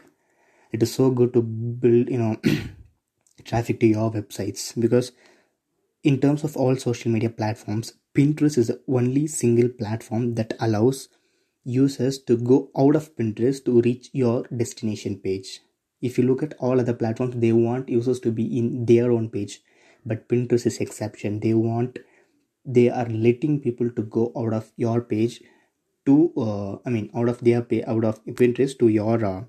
It 0.72 0.84
is 0.84 0.94
so 0.94 1.10
good 1.10 1.34
to 1.34 1.42
build, 1.42 2.10
you 2.10 2.18
know, 2.20 2.38
traffic 3.44 3.80
to 3.80 3.88
your 3.88 4.12
websites 4.12 4.80
because, 4.80 5.12
in 6.03 6.20
terms 6.20 6.44
of 6.44 6.56
all 6.56 6.75
social 6.75 7.12
media 7.12 7.32
platforms, 7.32 7.94
Pinterest 8.13 8.58
is 8.58 8.68
the 8.68 8.82
only 8.88 9.25
single 9.25 9.68
platform 9.68 10.36
that 10.36 10.53
allows 10.60 11.10
users 11.63 12.20
to 12.20 12.38
go 12.38 12.70
out 12.77 12.96
of 12.96 13.15
Pinterest 13.15 13.65
to 13.65 13.82
reach 13.82 14.10
your 14.13 14.44
destination 14.56 15.18
page. 15.18 15.62
If 16.01 16.20
you 16.20 16.25
look 16.25 16.44
at 16.44 16.53
all 16.60 16.80
other 16.80 16.94
platforms, 16.94 17.38
they 17.38 17.53
want 17.53 17.89
users 17.89 18.20
to 18.20 18.32
be 18.32 18.60
in 18.60 18.86
their 18.86 19.12
own 19.12 19.30
page, 19.30 19.62
but 20.06 20.27
Pinterest 20.27 20.68
is 20.68 20.80
exception. 20.80 21.39
They 21.39 21.53
want 21.56 21.98
they 22.65 22.89
are 22.89 23.08
letting 23.08 23.60
people 23.60 23.89
to 23.89 24.03
go 24.03 24.32
out 24.38 24.53
of 24.53 24.72
your 24.77 25.01
page 25.01 25.42
to 26.05 26.31
uh, 26.38 26.77
i 26.86 26.89
mean 26.89 27.10
out 27.15 27.29
of 27.29 27.39
their 27.48 27.62
pay 27.62 27.83
out 27.86 28.03
of 28.05 28.24
pinterest 28.25 28.79
to 28.79 28.88
your 28.88 29.24
uh, 29.25 29.43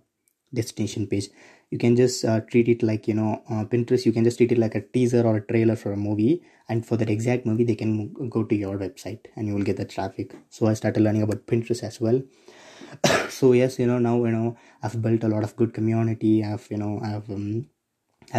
destination 0.54 1.06
page. 1.06 1.28
You 1.70 1.78
can 1.78 1.96
just 1.96 2.24
uh, 2.24 2.40
treat 2.40 2.68
it 2.68 2.82
like 2.82 3.08
you 3.08 3.14
know 3.14 3.42
uh, 3.50 3.64
pinterest 3.64 4.06
you 4.06 4.12
can 4.12 4.24
just 4.24 4.38
treat 4.38 4.52
it 4.52 4.58
like 4.58 4.74
a 4.76 4.80
teaser 4.80 5.22
or 5.26 5.36
a 5.36 5.40
trailer 5.40 5.76
for 5.76 5.92
a 5.92 5.96
movie. 5.96 6.42
And 6.68 6.86
for 6.86 6.96
that 6.96 7.10
exact 7.10 7.44
movie 7.46 7.64
they 7.64 7.74
can 7.74 8.12
go 8.30 8.44
to 8.44 8.54
your 8.54 8.78
website 8.78 9.26
and 9.36 9.48
you 9.48 9.54
will 9.54 9.62
get 9.70 9.76
the 9.76 9.84
traffic. 9.84 10.34
So 10.50 10.66
i 10.66 10.74
started 10.74 11.02
learning 11.02 11.22
about 11.22 11.46
pinterest 11.46 11.82
as 11.82 12.00
well. 12.00 12.22
So 13.30 13.52
yes 13.52 13.78
you 13.78 13.86
know 13.86 13.98
now 13.98 14.16
you 14.24 14.30
know 14.32 14.56
i've 14.82 15.00
built 15.02 15.24
a 15.24 15.28
lot 15.28 15.44
of 15.44 15.56
good 15.56 15.74
community. 15.74 16.44
I've 16.44 16.66
you 16.70 16.78
know 16.78 17.00
i've 17.02 17.30
um, 17.30 17.66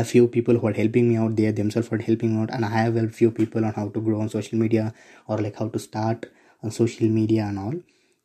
few 0.05 0.27
people 0.27 0.57
who 0.57 0.67
are 0.67 0.73
helping 0.73 1.09
me 1.09 1.17
out 1.17 1.35
there 1.35 1.51
themselves 1.51 1.91
are 1.91 2.01
helping 2.09 2.39
out. 2.41 2.51
And 2.51 2.65
i 2.65 2.69
have 2.69 2.95
a 2.95 3.07
few 3.09 3.31
people 3.31 3.65
on 3.65 3.73
how 3.73 3.89
to 3.89 4.01
grow 4.01 4.21
on 4.21 4.29
social 4.29 4.57
media 4.59 4.93
or 5.27 5.37
like 5.39 5.57
how 5.57 5.69
to 5.69 5.79
start 5.79 6.25
on 6.63 6.71
social 6.71 7.07
media 7.07 7.43
and 7.45 7.59
all 7.59 7.75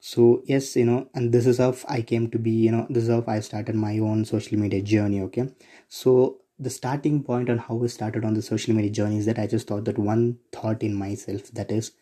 so 0.09 0.43
yes 0.47 0.77
you 0.77 0.85
know 0.85 1.09
and 1.15 1.33
this 1.33 1.47
is 1.47 1.59
how 1.59 1.75
i 1.89 2.01
came 2.11 2.29
to 2.31 2.39
be 2.39 2.51
you 2.51 2.71
know 2.73 2.87
this 2.91 3.05
is 3.05 3.11
how 3.11 3.23
i 3.35 3.39
started 3.41 3.75
my 3.75 3.99
own 3.99 4.25
social 4.25 4.59
media 4.59 4.81
journey 4.83 5.21
okay? 5.23 5.49
So 5.89 6.41
the 6.59 6.71
starting 6.71 7.23
point 7.23 7.51
on 7.51 7.59
how 7.59 7.83
i 7.83 7.87
started 7.87 8.25
on 8.25 8.35
the 8.35 8.43
social 8.43 8.75
media 8.75 8.91
journey 8.91 9.19
is 9.19 9.27
that 9.27 9.39
i 9.39 9.47
just 9.47 9.67
thought 9.69 9.85
that 9.85 9.99
one 9.99 10.39
thought 10.53 10.83
in 10.83 10.95
myself 10.95 11.51
that 11.53 11.71
is 11.71 11.93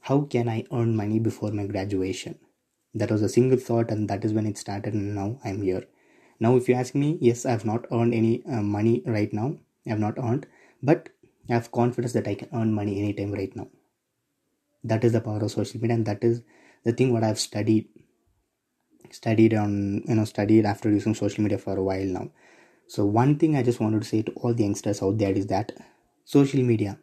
how 0.00 0.22
can 0.22 0.48
i 0.48 0.64
earn 0.72 0.94
money 0.96 1.18
before 1.18 1.50
my 1.50 1.66
graduation? 1.66 2.38
That 2.94 3.10
was 3.10 3.22
a 3.22 3.28
single 3.28 3.58
thought 3.58 3.90
and 3.90 4.08
that 4.10 4.24
is 4.24 4.32
when 4.34 4.46
it 4.46 4.58
started 4.58 4.94
and 4.94 5.14
now 5.14 5.38
i'm 5.44 5.62
here. 5.62 5.84
Now 6.40 6.56
if 6.56 6.68
you 6.68 6.74
ask 6.76 6.94
me 6.94 7.18
yes 7.20 7.46
i 7.46 7.52
have 7.52 7.64
not 7.66 7.86
earned 7.92 8.14
any 8.14 8.44
uh, 8.46 8.62
money 8.62 9.02
right 9.06 9.32
now. 9.32 9.58
I 9.86 9.90
have 9.90 10.00
not 10.00 10.18
earned 10.18 10.46
but 10.82 11.10
i 11.50 11.54
have 11.54 11.72
confidence 11.72 12.12
that 12.14 12.28
i 12.28 12.34
can 12.34 12.48
earn 12.52 12.74
money 12.74 12.98
anytime 13.00 13.32
right 13.32 13.54
now. 13.56 13.68
That 14.82 15.04
is 15.04 15.12
the 15.12 15.20
power 15.20 15.40
of 15.44 15.50
social 15.50 15.78
media 15.82 15.96
and 15.96 16.06
that 16.06 16.24
is 16.24 16.40
the 16.86 16.92
thing 16.92 17.12
what 17.12 17.24
I've 17.24 17.40
studied 17.40 17.88
studied 19.10 19.54
on 19.54 19.72
you 20.08 20.14
know 20.14 20.24
studied 20.24 20.66
after 20.72 20.90
using 20.90 21.14
social 21.20 21.42
media 21.42 21.58
for 21.58 21.76
a 21.76 21.82
while 21.82 22.12
now. 22.18 22.30
So 22.86 23.04
one 23.04 23.36
thing 23.38 23.56
I 23.56 23.64
just 23.68 23.80
wanted 23.80 24.02
to 24.02 24.08
say 24.08 24.22
to 24.22 24.32
all 24.36 24.54
the 24.54 24.62
youngsters 24.62 25.02
out 25.02 25.18
there 25.18 25.32
is 25.32 25.48
that 25.48 25.72
social 26.24 26.62
media 26.62 26.98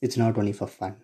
it's 0.00 0.16
not 0.16 0.38
only 0.38 0.52
for 0.52 0.68
fun. 0.68 0.96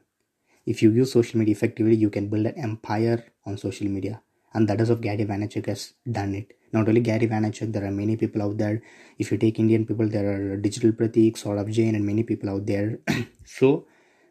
If 0.64 0.82
you 0.82 0.92
use 0.92 1.12
social 1.12 1.40
media 1.40 1.52
effectively, 1.52 1.96
you 1.96 2.10
can 2.10 2.28
build 2.28 2.46
an 2.46 2.56
empire 2.56 3.24
on 3.44 3.58
social 3.58 3.88
media. 3.88 4.22
And 4.54 4.68
that 4.68 4.80
is 4.80 4.90
of 4.90 5.00
Gary 5.00 5.24
Vaynerchuk 5.24 5.66
has 5.66 5.94
done 6.18 6.34
it. 6.36 6.52
Not 6.72 6.88
only 6.88 7.00
Gary 7.00 7.26
Vaynerchuk, 7.26 7.72
there 7.72 7.84
are 7.84 7.90
many 7.90 8.16
people 8.16 8.42
out 8.42 8.58
there. 8.58 8.82
If 9.18 9.32
you 9.32 9.38
take 9.38 9.58
Indian 9.58 9.86
people, 9.86 10.08
there 10.08 10.28
are 10.32 10.56
Digital 10.56 10.92
Pratik, 10.92 11.40
Saurabh 11.42 11.72
Jain, 11.72 11.96
and 11.96 12.06
many 12.06 12.22
people 12.22 12.50
out 12.50 12.66
there. 12.66 13.00
so 13.44 13.86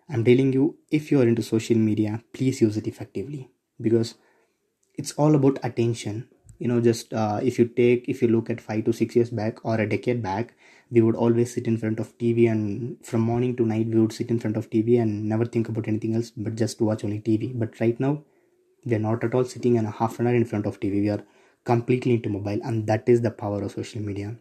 I'm 0.10 0.24
telling 0.24 0.53
you, 0.53 0.77
if 0.89 1.12
you 1.12 1.19
are 1.19 1.27
into 1.27 1.43
social 1.43 1.77
media, 1.77 2.24
please 2.33 2.62
use 2.62 2.77
it 2.77 2.88
effectively 2.88 3.50
because 3.82 4.16
it's 4.96 5.12
all 5.14 5.36
about 5.36 5.60
attention. 5.64 6.28
You 6.60 6.68
know 6.68 6.80
just 6.80 7.14
uh, 7.14 7.40
if 7.42 7.58
you 7.58 7.66
take 7.66 8.08
if 8.08 8.22
you 8.22 8.28
look 8.28 8.50
at 8.50 8.62
5 8.62 8.86
to 8.86 8.94
6 8.94 9.16
years 9.16 9.30
back 9.32 9.66
or 9.66 9.76
a 9.82 9.90
decade 9.90 10.22
back 10.22 10.54
we 10.92 11.02
would 11.02 11.16
always 11.16 11.54
sit 11.54 11.66
in 11.66 11.78
front 11.78 12.00
of 12.00 12.16
tv 12.20 12.52
and 12.52 13.04
from 13.04 13.22
morning 13.22 13.56
to 13.56 13.66
night 13.66 13.88
we 13.88 14.00
would 14.00 14.14
sit 14.14 14.30
in 14.30 14.40
front 14.40 14.58
of 14.58 14.70
tv 14.70 15.02
and 15.02 15.28
never 15.28 15.46
think 15.46 15.70
about 15.70 15.88
anything 15.88 16.14
else 16.14 16.32
but 16.38 16.54
just 16.56 16.82
watch 16.82 17.04
only 17.04 17.20
tv 17.20 17.58
but 17.58 17.80
right 17.80 18.00
now 18.00 18.22
we 18.86 18.94
are 18.94 19.00
not 19.00 19.24
at 19.24 19.34
all 19.34 19.44
sitting 19.44 19.76
in 19.78 19.86
a 19.86 19.92
half 19.92 20.20
an 20.20 20.28
hour 20.28 20.36
in 20.36 20.46
front 20.46 20.68
of 20.68 20.80
tv 20.80 21.02
we 21.02 21.10
are 21.10 21.24
completely 21.64 22.14
into 22.14 22.30
mobile 22.30 22.60
and 22.64 22.88
that 22.88 23.08
is 23.08 23.22
the 23.22 23.32
power 23.32 23.62
of 23.62 23.72
social 23.72 24.02
media. 24.02 24.36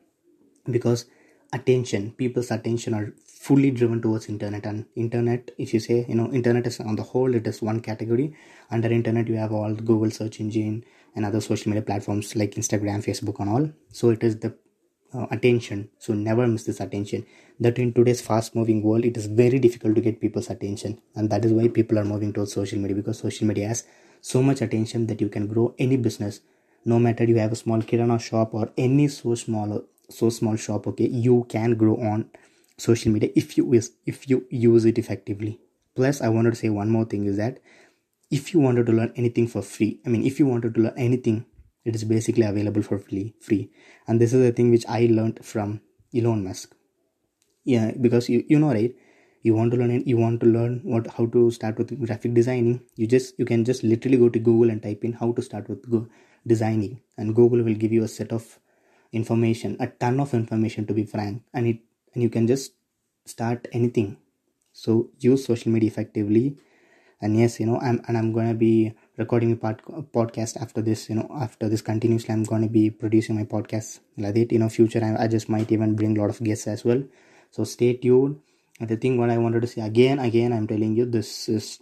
Because 0.71 1.07
attention 1.52 2.12
people's 2.12 2.50
attention 2.50 2.95
are 2.95 3.12
fully 3.26 3.71
driven 3.71 4.00
towards 4.02 4.28
internet. 4.28 4.66
And 4.66 4.85
internet 4.95 5.50
if 5.59 5.73
you 5.75 5.80
say 5.80 6.04
you 6.09 6.14
know 6.14 6.30
internet 6.33 6.66
is 6.66 6.78
on 6.80 6.97
the 6.97 7.02
whole 7.02 7.35
it 7.35 7.47
is 7.47 7.62
one 7.62 7.80
category. 7.80 8.35
Under 8.71 8.90
internet 8.90 9.28
you 9.28 9.37
have 9.37 9.52
all 9.52 9.75
google 9.75 10.11
search 10.11 10.40
engine 10.40 10.85
and 11.16 11.25
other 11.25 11.40
social 11.40 11.71
media 11.71 11.83
platforms 11.83 12.37
like 12.37 12.52
instagram 12.52 13.04
facebook 13.04 13.40
and 13.40 13.49
all. 13.49 13.71
So 13.92 14.11
it 14.11 14.23
is 14.23 14.38
the 14.38 14.54
uh, 15.12 15.26
attention. 15.30 15.88
So 15.99 16.12
never 16.14 16.47
miss 16.47 16.64
this 16.64 16.80
attention. 16.80 17.26
That 17.59 17.78
in 17.78 17.92
today's 17.92 18.21
fast 18.21 18.54
moving 18.54 18.83
world 18.83 19.04
it 19.04 19.16
is 19.16 19.26
very 19.26 19.59
difficult 19.59 19.95
to 19.97 20.00
get 20.00 20.21
people's 20.21 20.50
attention. 20.50 21.00
And 21.14 21.30
that 21.30 21.45
is 21.45 21.52
why 21.52 21.69
people 21.69 21.99
are 21.99 22.04
moving 22.04 22.33
towards 22.33 22.52
social 22.52 22.78
media 22.78 22.97
because 22.97 23.19
social 23.19 23.47
media 23.47 23.69
has 23.69 23.85
so 24.21 24.42
much 24.42 24.61
attention 24.61 25.07
that 25.07 25.21
you 25.21 25.28
can 25.28 25.47
grow 25.47 25.75
any 25.78 25.97
business. 25.97 26.40
No 26.85 26.99
matter 26.99 27.25
you 27.25 27.37
have 27.37 27.52
a 27.52 27.57
small 27.57 27.80
kirana 27.80 28.21
shop 28.21 28.54
or 28.54 28.71
any 28.76 29.09
so 29.09 29.35
small 29.35 29.85
so 30.11 30.31
small 30.31 30.57
shop 30.57 30.87
okay 30.87 31.09
you 31.09 31.47
can 31.49 31.75
grow 31.75 31.97
on 31.97 32.29
social 32.79 33.12
media 33.12 33.31
if 33.37 33.57
you 33.57 33.73
if 34.07 34.29
you 34.29 34.47
use 34.50 34.85
it 34.85 34.99
effectively. 34.99 35.61
Plus 35.97 36.21
i 36.23 36.29
wanted 36.29 36.50
to 36.50 36.57
say 36.57 36.69
one 36.71 36.90
more 36.90 37.05
thing 37.05 37.26
is 37.26 37.37
that 37.37 37.59
if 38.31 38.52
you 38.55 38.61
wanted 38.61 38.87
to 38.87 38.93
learn 38.93 39.12
anything 39.17 39.47
for 39.49 39.62
free 39.62 40.00
i 40.07 40.09
mean 40.09 40.25
if 40.31 40.38
you 40.38 40.47
wanted 40.47 40.75
to 40.75 40.81
learn 40.83 40.95
anything 40.97 41.45
it 41.85 41.95
is 41.95 42.05
basically 42.05 42.45
available 42.45 42.83
for 42.83 42.99
free 42.99 43.35
free. 43.40 43.71
And 44.07 44.21
this 44.21 44.33
is 44.33 44.43
the 44.43 44.52
thing 44.52 44.71
which 44.71 44.87
i 44.88 45.07
learned 45.07 45.45
from 45.45 45.81
elon 46.14 46.45
musk. 46.45 46.75
Yeah 47.64 47.93
because 48.00 48.29
you 48.29 48.45
you 48.49 48.59
know 48.59 48.73
right? 48.73 48.95
You 49.43 49.55
want 49.55 49.73
to 49.73 49.79
learn 49.79 50.02
you 50.07 50.17
want 50.19 50.40
to 50.40 50.47
learn 50.47 50.81
what 50.85 51.07
how 51.17 51.26
to 51.26 51.50
start 51.50 51.79
with 51.79 51.93
graphic 52.07 52.35
designing. 52.35 52.81
You 52.97 53.07
just 53.07 53.38
you 53.38 53.45
can 53.47 53.64
just 53.64 53.83
literally 53.83 54.19
go 54.19 54.29
to 54.29 54.38
google 54.38 54.71
and 54.71 54.83
type 54.83 55.05
in 55.05 55.12
how 55.14 55.33
to 55.33 55.43
start 55.43 55.69
with 55.69 55.88
go 55.90 56.07
designing. 56.47 57.00
And 57.19 57.35
google 57.35 57.62
will 57.62 57.75
give 57.75 57.93
you 57.93 58.05
a 58.05 58.09
set 58.09 58.33
of 58.33 58.59
information 59.12 59.76
a 59.81 59.87
ton 59.88 60.21
of 60.21 60.35
information 60.35 60.87
to 60.87 60.95
be 60.95 61.05
frank. 61.05 61.43
And 61.55 61.67
it 61.67 61.79
and 62.14 62.23
you 62.23 62.31
can 62.31 62.47
just 62.47 62.73
start 63.26 63.69
anything. 63.73 64.17
So 64.73 65.11
use 65.19 65.45
social 65.45 65.73
media 65.73 65.88
effectively. 65.90 66.57
And 67.23 67.37
yes 67.38 67.61
you 67.61 67.67
know 67.67 67.79
i'm 67.81 68.00
and 68.09 68.17
i'm 68.17 68.33
gonna 68.33 68.55
be 68.55 68.95
recording 69.19 69.52
a 69.52 69.57
pod, 69.57 69.83
podcast 70.12 70.57
after 70.57 70.81
this 70.81 71.09
you 71.11 71.17
know 71.17 71.29
after 71.38 71.69
this 71.69 71.83
continuously 71.83 72.33
i'm 72.33 72.45
gonna 72.45 72.69
be 72.69 72.90
producing 72.90 73.37
my 73.37 73.45
podcast 73.45 74.00
like 74.17 74.35
that. 74.35 74.52
You 74.52 74.59
know 74.61 74.71
future 74.71 75.05
I, 75.05 75.25
I 75.25 75.29
just 75.29 75.49
might 75.50 75.71
even 75.71 75.95
bring 75.97 76.17
a 76.17 76.21
lot 76.21 76.31
of 76.31 76.43
guests 76.43 76.67
as 76.67 76.85
well. 76.85 77.02
So 77.50 77.64
stay 77.64 77.95
tuned. 77.95 78.40
And 78.81 78.88
the 78.88 78.97
thing 78.97 79.19
what 79.19 79.29
i 79.31 79.37
wanted 79.37 79.61
to 79.62 79.67
say 79.69 79.83
again 79.83 80.19
again 80.19 80.55
i'm 80.55 80.67
telling 80.67 80.97
you 80.97 81.05
this 81.05 81.49
is 81.50 81.81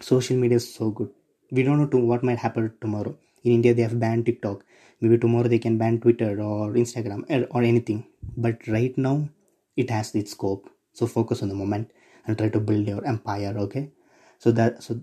social 0.00 0.36
media 0.36 0.56
is 0.56 0.74
so 0.74 0.90
good. 0.90 1.10
We 1.50 1.62
don't 1.62 1.78
know 1.78 1.86
to 1.88 1.98
what 1.98 2.22
might 2.22 2.38
happen 2.38 2.72
tomorrow. 2.80 3.16
In 3.44 3.52
india 3.52 3.72
they 3.74 3.82
have 3.82 3.98
banned 3.98 4.26
tiktok 4.26 4.64
maybe 5.00 5.18
tomorrow 5.18 5.48
they 5.48 5.58
can 5.58 5.78
ban 5.78 6.00
twitter 6.00 6.40
or 6.40 6.72
instagram 6.72 7.24
or, 7.30 7.46
or 7.50 7.62
anything. 7.62 8.06
But 8.36 8.66
right 8.68 8.96
now 8.96 9.28
it 9.76 9.90
has 9.90 10.14
its 10.14 10.32
scope. 10.32 10.70
So 10.92 11.06
focus 11.06 11.42
on 11.42 11.48
the 11.48 11.54
moment 11.54 11.90
and 12.26 12.36
try 12.38 12.48
to 12.48 12.60
build 12.60 12.86
your 12.88 13.04
empire 13.06 13.54
okay? 13.58 13.90
So 14.38 14.50
that 14.52 14.82
so 14.82 15.00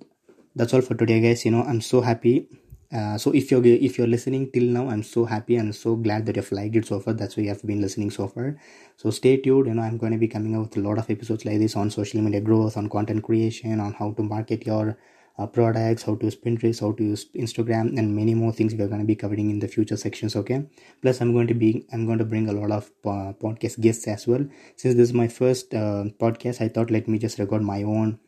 that's 0.55 0.73
all 0.73 0.81
for 0.81 0.95
today 0.95 1.19
guys. 1.21 1.45
You 1.45 1.51
know 1.51 1.63
i'm 1.63 1.81
so 1.81 2.01
happy. 2.01 2.47
Uh, 2.93 3.17
so 3.17 3.31
if 3.31 3.49
you're 3.49 3.65
if 3.65 3.97
you're 3.97 4.07
listening 4.07 4.51
till 4.51 4.63
now 4.63 4.87
i'm 4.87 5.01
so 5.01 5.25
happy 5.25 5.55
and 5.55 5.73
so 5.75 5.95
glad 5.95 6.27
that 6.27 6.35
you've 6.35 6.51
liked 6.51 6.75
it 6.75 6.85
so 6.85 6.99
far. 6.99 7.13
That's 7.13 7.37
why 7.37 7.43
you 7.43 7.49
have 7.49 7.63
been 7.65 7.81
listening 7.81 8.11
so 8.11 8.27
far. 8.27 8.57
So 8.97 9.09
stay 9.09 9.37
tuned. 9.37 9.67
You 9.67 9.73
know 9.73 9.81
i'm 9.81 9.97
going 9.97 10.11
to 10.11 10.19
be 10.19 10.27
coming 10.27 10.55
out 10.55 10.69
with 10.69 10.77
a 10.77 10.87
lot 10.87 10.99
of 10.99 11.09
episodes 11.09 11.45
like 11.45 11.59
this 11.59 11.75
on 11.75 11.89
social 11.89 12.21
media 12.21 12.41
growth 12.41 12.77
on 12.77 12.89
content 12.89 13.23
creation 13.23 13.79
on 13.79 13.93
how 13.93 14.11
to 14.13 14.23
market 14.23 14.65
your 14.65 14.97
uh, 15.37 15.47
products, 15.47 16.03
how 16.03 16.15
to 16.15 16.25
use 16.25 16.35
Pinterest, 16.35 16.79
how 16.81 16.91
to 16.91 17.03
use 17.03 17.25
Instagram, 17.35 17.97
and 17.97 18.15
many 18.15 18.33
more 18.33 18.51
things 18.51 18.73
we 18.75 18.83
are 18.83 18.87
going 18.87 19.01
to 19.01 19.07
be 19.07 19.15
covering 19.15 19.49
in 19.49 19.59
the 19.59 19.67
future 19.67 19.97
sections. 19.97 20.35
Okay. 20.35 20.65
Plus, 21.01 21.21
I'm 21.21 21.33
going 21.33 21.47
to 21.47 21.53
be 21.53 21.85
I'm 21.91 22.05
going 22.05 22.19
to 22.19 22.25
bring 22.25 22.49
a 22.49 22.53
lot 22.53 22.71
of 22.71 22.91
uh, 23.05 23.33
podcast 23.33 23.79
guests 23.79 24.07
as 24.07 24.27
well. 24.27 24.45
Since 24.75 24.95
this 24.95 25.09
is 25.09 25.13
my 25.13 25.27
first 25.27 25.73
uh, 25.73 26.05
podcast, 26.19 26.61
I 26.61 26.67
thought 26.67 26.91
let 26.91 27.07
me 27.07 27.17
just 27.17 27.39
record 27.39 27.63
my 27.63 27.83
own 27.83 28.19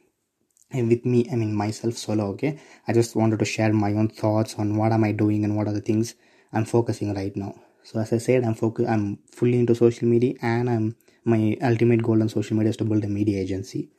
and 0.72 0.90
with 0.90 1.06
me 1.06 1.28
i 1.32 1.36
mean 1.36 1.54
myself 1.54 1.96
solo 1.96 2.26
okay 2.30 2.60
i 2.88 2.94
just 2.94 3.16
wanted 3.16 3.40
to 3.40 3.46
share 3.46 3.72
my 3.72 3.92
own 3.94 4.08
thoughts 4.08 4.56
on 4.56 4.76
what 4.78 4.92
am 4.92 5.04
i 5.04 5.12
doing 5.12 5.44
and 5.44 5.56
what 5.56 5.68
are 5.68 5.74
the 5.74 5.82
things 5.82 6.16
i'm 6.54 6.66
focusing 6.66 7.14
right 7.14 7.36
now 7.36 7.54
so 7.84 8.00
as 8.00 8.12
i 8.14 8.18
said 8.18 8.44
i'm 8.44 8.56
focus 8.56 8.88
i'm 8.88 9.20
fully 9.32 9.60
into 9.60 9.76
social 9.76 10.08
media 10.08 10.34
and 10.42 10.70
i'm 10.70 10.96
my 11.24 11.58
ultimate 11.62 12.02
goal 12.02 12.22
on 12.22 12.30
social 12.30 12.58
media 12.58 12.70
is 12.70 12.78
to 12.78 12.84
build 12.84 13.04
a 13.04 13.08
media 13.08 13.40
agency 13.42 13.90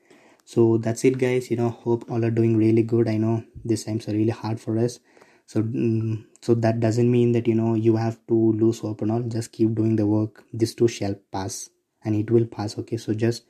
so 0.47 0.79
that's 0.79 1.05
it 1.05 1.19
guys. 1.19 1.51
You 1.51 1.59
know 1.59 1.71
hope 1.71 2.11
all 2.11 2.25
are 2.25 2.31
doing 2.31 2.57
really 2.57 2.85
good. 2.85 3.09
I 3.09 3.19
know 3.19 3.45
these 3.65 3.85
times 3.85 4.09
are 4.09 4.13
really 4.13 4.37
hard 4.43 4.61
for 4.61 4.79
us. 4.79 5.01
So 5.47 5.63
mm, 5.63 6.25
so 6.43 6.55
that 6.55 6.81
doesn't 6.81 7.11
mean 7.11 7.33
that 7.33 7.49
you 7.49 7.57
know 7.57 7.75
you 7.75 7.97
have 7.97 8.19
to 8.29 8.39
lose 8.65 8.81
hope 8.81 9.03
and 9.03 9.13
all. 9.13 9.23
Just 9.23 9.53
keep 9.53 9.75
doing 9.75 9.97
the 9.97 10.07
work. 10.07 10.45
This 10.53 10.75
too 10.75 10.89
shall 10.89 11.17
pass 11.33 11.71
and 12.05 12.15
it 12.17 12.31
will 12.31 12.47
pass 12.47 12.79
okay? 12.79 12.97
So 12.97 13.15
just 13.15 13.45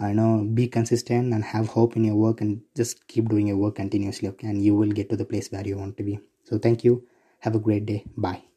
I 0.00 0.12
know 0.12 0.44
be 0.44 0.68
consistent 0.68 1.34
and 1.34 1.44
have 1.44 1.68
hope 1.68 1.96
in 1.96 2.04
your 2.04 2.16
work 2.16 2.40
and 2.40 2.62
just 2.76 3.06
keep 3.08 3.28
doing 3.28 3.48
your 3.48 3.58
work 3.58 3.76
continuously 3.76 4.28
okay? 4.30 4.48
And 4.48 4.62
you 4.62 4.74
will 4.76 4.92
get 4.92 5.10
to 5.10 5.16
the 5.16 5.24
place 5.26 5.50
where 5.52 5.66
you 5.66 5.76
want 5.78 5.96
to 5.98 6.04
be. 6.04 6.20
So 6.44 6.58
thank 6.58 6.84
you. 6.84 7.06
Have 7.40 7.56
a 7.56 7.60
great 7.60 7.86
day. 7.86 8.04
Bye 8.16 8.47